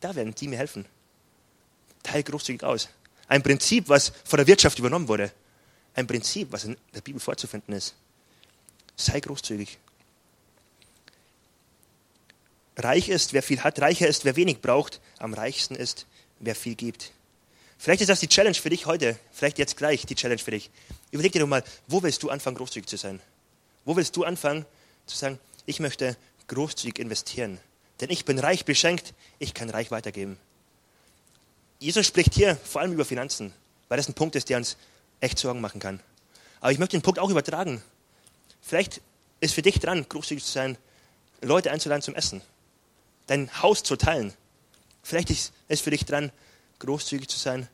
[0.00, 0.84] Da werden die mir helfen.
[2.02, 2.88] Teil großzügig aus.
[3.28, 5.32] Ein Prinzip, was von der Wirtschaft übernommen wurde.
[5.94, 7.94] Ein Prinzip, was in der Bibel vorzufinden ist.
[8.96, 9.78] Sei großzügig.
[12.76, 16.06] Reich ist, wer viel hat, reicher ist, wer wenig braucht, am reichsten ist,
[16.40, 17.12] wer viel gibt.
[17.78, 20.70] Vielleicht ist das die Challenge für dich heute, vielleicht jetzt gleich die Challenge für dich.
[21.10, 23.20] Überleg dir doch mal, wo willst du anfangen, großzügig zu sein?
[23.84, 24.66] Wo willst du anfangen
[25.06, 26.16] zu sagen, ich möchte
[26.48, 27.58] großzügig investieren?
[28.00, 30.38] Denn ich bin reich beschenkt, ich kann reich weitergeben.
[31.78, 33.52] Jesus spricht hier vor allem über Finanzen,
[33.88, 34.76] weil das ein Punkt ist, der uns
[35.20, 36.00] echt Sorgen machen kann.
[36.60, 37.82] Aber ich möchte den Punkt auch übertragen.
[38.60, 39.00] Vielleicht
[39.40, 40.76] ist für dich dran, großzügig zu sein,
[41.42, 42.42] Leute einzuladen zum Essen,
[43.26, 44.32] dein Haus zu teilen.
[45.02, 46.32] Vielleicht ist es für dich dran,
[46.78, 47.68] großzügig zu sein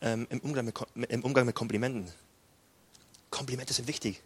[0.00, 2.10] ähm, im, Umgang mit, im, Umgang mit, Komplimenten.
[3.30, 4.22] Komplimente sind wichtig.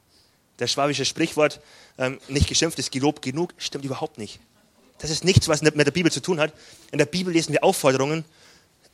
[0.56, 1.60] Das schwabische Sprichwort,
[1.98, 4.40] ähm, nicht geschimpft ist gelobt genug, stimmt überhaupt nicht.
[4.98, 6.52] Das ist nichts, was mit der Bibel zu tun hat.
[6.92, 8.24] In der Bibel lesen wir Aufforderungen,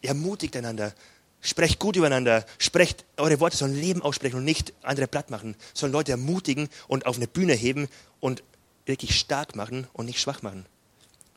[0.00, 0.94] ermutigt einander,
[1.40, 5.92] sprecht gut übereinander, sprecht, eure Worte sollen Leben aussprechen und nicht andere platt machen, sollen
[5.92, 7.88] Leute ermutigen und auf eine Bühne heben
[8.20, 8.42] und
[8.86, 10.66] wirklich stark machen und nicht schwach machen.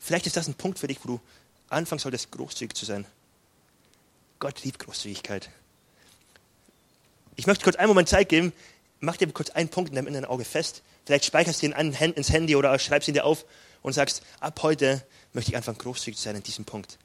[0.04, 1.20] Vielleicht ist das ein Punkt für dich, wo du
[1.70, 3.06] anfangen solltest, großzügig zu sein.
[4.38, 5.48] Gott liebt Großzügigkeit.
[7.36, 8.52] Ich möchte kurz einen Moment Zeit geben.
[9.00, 10.82] Mach dir kurz einen Punkt in deinem inneren Auge fest.
[11.06, 13.46] Vielleicht speicherst du ihn ins Handy oder schreibst ihn dir auf
[13.80, 15.02] und sagst, ab heute
[15.32, 16.98] möchte ich anfangen, großzügig zu sein in diesem Punkt.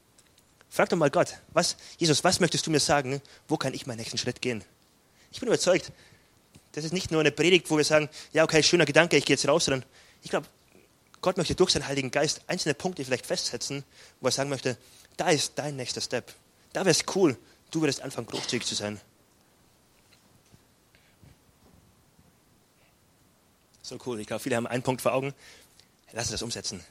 [0.68, 3.22] Frag doch mal Gott, was, Jesus, was möchtest du mir sagen?
[3.48, 4.62] Wo kann ich meinen nächsten Schritt gehen?
[5.32, 5.90] Ich bin überzeugt,
[6.72, 9.36] das ist nicht nur eine Predigt, wo wir sagen, ja, okay, schöner Gedanke, ich gehe
[9.36, 9.86] jetzt raus, sondern
[10.22, 10.46] ich glaube,
[11.20, 13.84] Gott möchte durch seinen Heiligen Geist einzelne Punkte vielleicht festsetzen,
[14.20, 14.76] wo er sagen möchte,
[15.16, 16.34] da ist dein nächster Step.
[16.72, 17.36] Da wäre es cool,
[17.70, 19.00] du würdest anfangen, großzügig zu sein.
[23.82, 24.20] So cool.
[24.20, 25.34] Ich glaube, viele haben einen Punkt vor Augen.
[26.12, 26.82] Lass uns das umsetzen.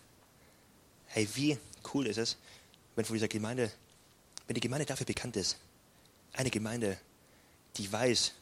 [1.07, 1.57] Hey, wie
[1.93, 2.37] cool ist es,
[2.95, 3.71] wenn von dieser Gemeinde,
[4.47, 5.57] wenn die Gemeinde dafür bekannt ist,
[6.33, 6.97] eine Gemeinde,
[7.77, 8.33] die weiß,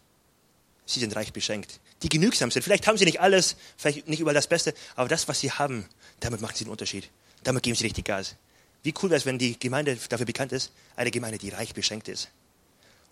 [0.85, 2.63] sie sind reich beschenkt, die genügsam sind.
[2.63, 5.85] Vielleicht haben sie nicht alles, vielleicht nicht überall das Beste, aber das, was sie haben,
[6.19, 7.09] damit machen sie den Unterschied.
[7.43, 8.35] Damit geben sie richtig Gas.
[8.83, 12.07] Wie cool wäre es, wenn die Gemeinde dafür bekannt ist, eine Gemeinde, die reich beschenkt
[12.07, 12.29] ist.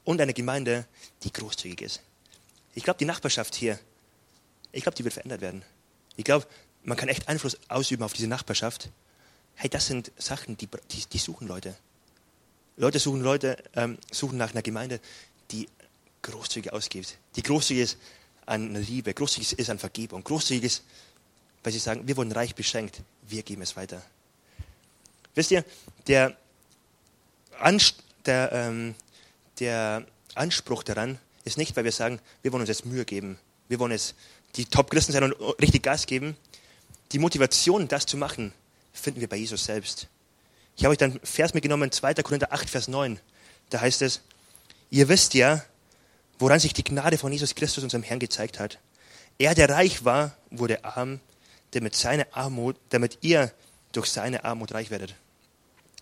[0.03, 0.85] Und eine Gemeinde,
[1.23, 2.01] die großzügig ist.
[2.75, 3.79] Ich glaube, die Nachbarschaft hier,
[4.71, 5.63] ich glaube, die wird verändert werden.
[6.15, 6.45] Ich glaube,
[6.83, 8.89] man kann echt Einfluss ausüben auf diese Nachbarschaft.
[9.55, 11.75] Hey, das sind Sachen, die, die, die suchen Leute.
[12.77, 14.99] Leute suchen Leute, ähm, suchen nach einer Gemeinde,
[15.51, 15.69] die
[16.21, 17.97] großzügig ausgibt, die großzügig ist
[18.45, 20.83] an Liebe, großzügig ist an Vergebung, großzügig ist,
[21.63, 24.01] weil sie sagen, wir wurden reich beschenkt, wir geben es weiter.
[25.33, 25.65] Wisst ihr,
[26.07, 26.35] der,
[27.59, 28.95] Anst der, ähm,
[29.59, 33.37] der Anspruch daran ist nicht, weil wir sagen, wir wollen uns jetzt Mühe geben,
[33.67, 34.15] wir wollen jetzt
[34.55, 36.35] die Top-Christen sein und richtig Gas geben.
[37.11, 38.53] Die Motivation, das zu machen,
[38.93, 40.07] finden wir bei Jesus selbst.
[40.77, 42.15] Ich habe euch dann Vers mitgenommen, 2.
[42.15, 43.19] Korinther 8, Vers 9.
[43.69, 44.21] Da heißt es,
[44.89, 45.63] ihr wisst ja,
[46.39, 48.79] woran sich die Gnade von Jesus Christus, unserem Herrn, gezeigt hat.
[49.37, 51.19] Er, der reich war, wurde arm,
[51.71, 53.51] damit, seine Armut, damit ihr
[53.91, 55.15] durch seine Armut reich werdet.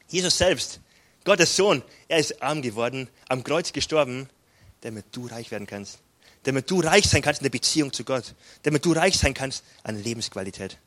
[0.07, 0.79] Jesus selbst,
[1.23, 4.29] Gottes Sohn, er ist arm geworden, am Kreuz gestorben,
[4.81, 5.99] damit du reich werden kannst.
[6.43, 8.35] Damit du reich sein kannst in der Beziehung zu Gott.
[8.63, 10.77] Damit du reich sein kannst an Lebensqualität.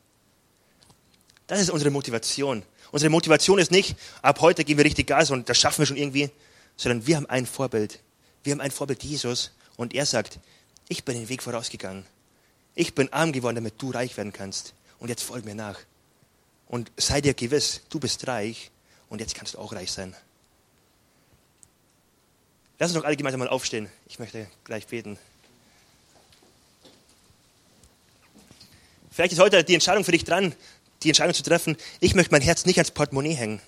[1.46, 2.62] Das ist unsere Motivation.
[2.92, 5.96] Unsere Motivation ist nicht, ab heute geben wir richtig Gas und das schaffen wir schon
[5.96, 6.30] irgendwie,
[6.76, 8.00] sondern wir haben ein Vorbild.
[8.46, 10.38] Wir haben ein Vorbild Jesus und er sagt,
[10.86, 12.06] ich bin den Weg vorausgegangen.
[12.76, 14.72] Ich bin arm geworden, damit du reich werden kannst.
[15.00, 15.80] Und jetzt folg mir nach.
[16.68, 18.70] Und sei dir gewiss, du bist reich
[19.08, 20.14] und jetzt kannst du auch reich sein.
[22.78, 23.90] Lass uns doch alle gemeinsam mal aufstehen.
[24.06, 25.18] Ich möchte gleich beten.
[29.10, 30.54] Vielleicht ist heute die Entscheidung für dich dran,
[31.02, 33.60] die Entscheidung zu treffen, ich möchte mein Herz nicht ans Portemonnaie hängen.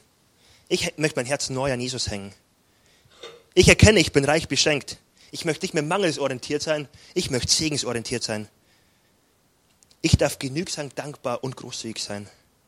[0.69, 2.33] Ich möchte mein Herz neu an Jesus hängen.
[3.59, 4.99] Ich erkenne, ich bin reich beschenkt.
[5.33, 8.47] Ich möchte nicht mehr mangelsorientiert sein, ich möchte segensorientiert sein.
[10.01, 12.29] Ich darf genügsam dankbar und großzügig sein.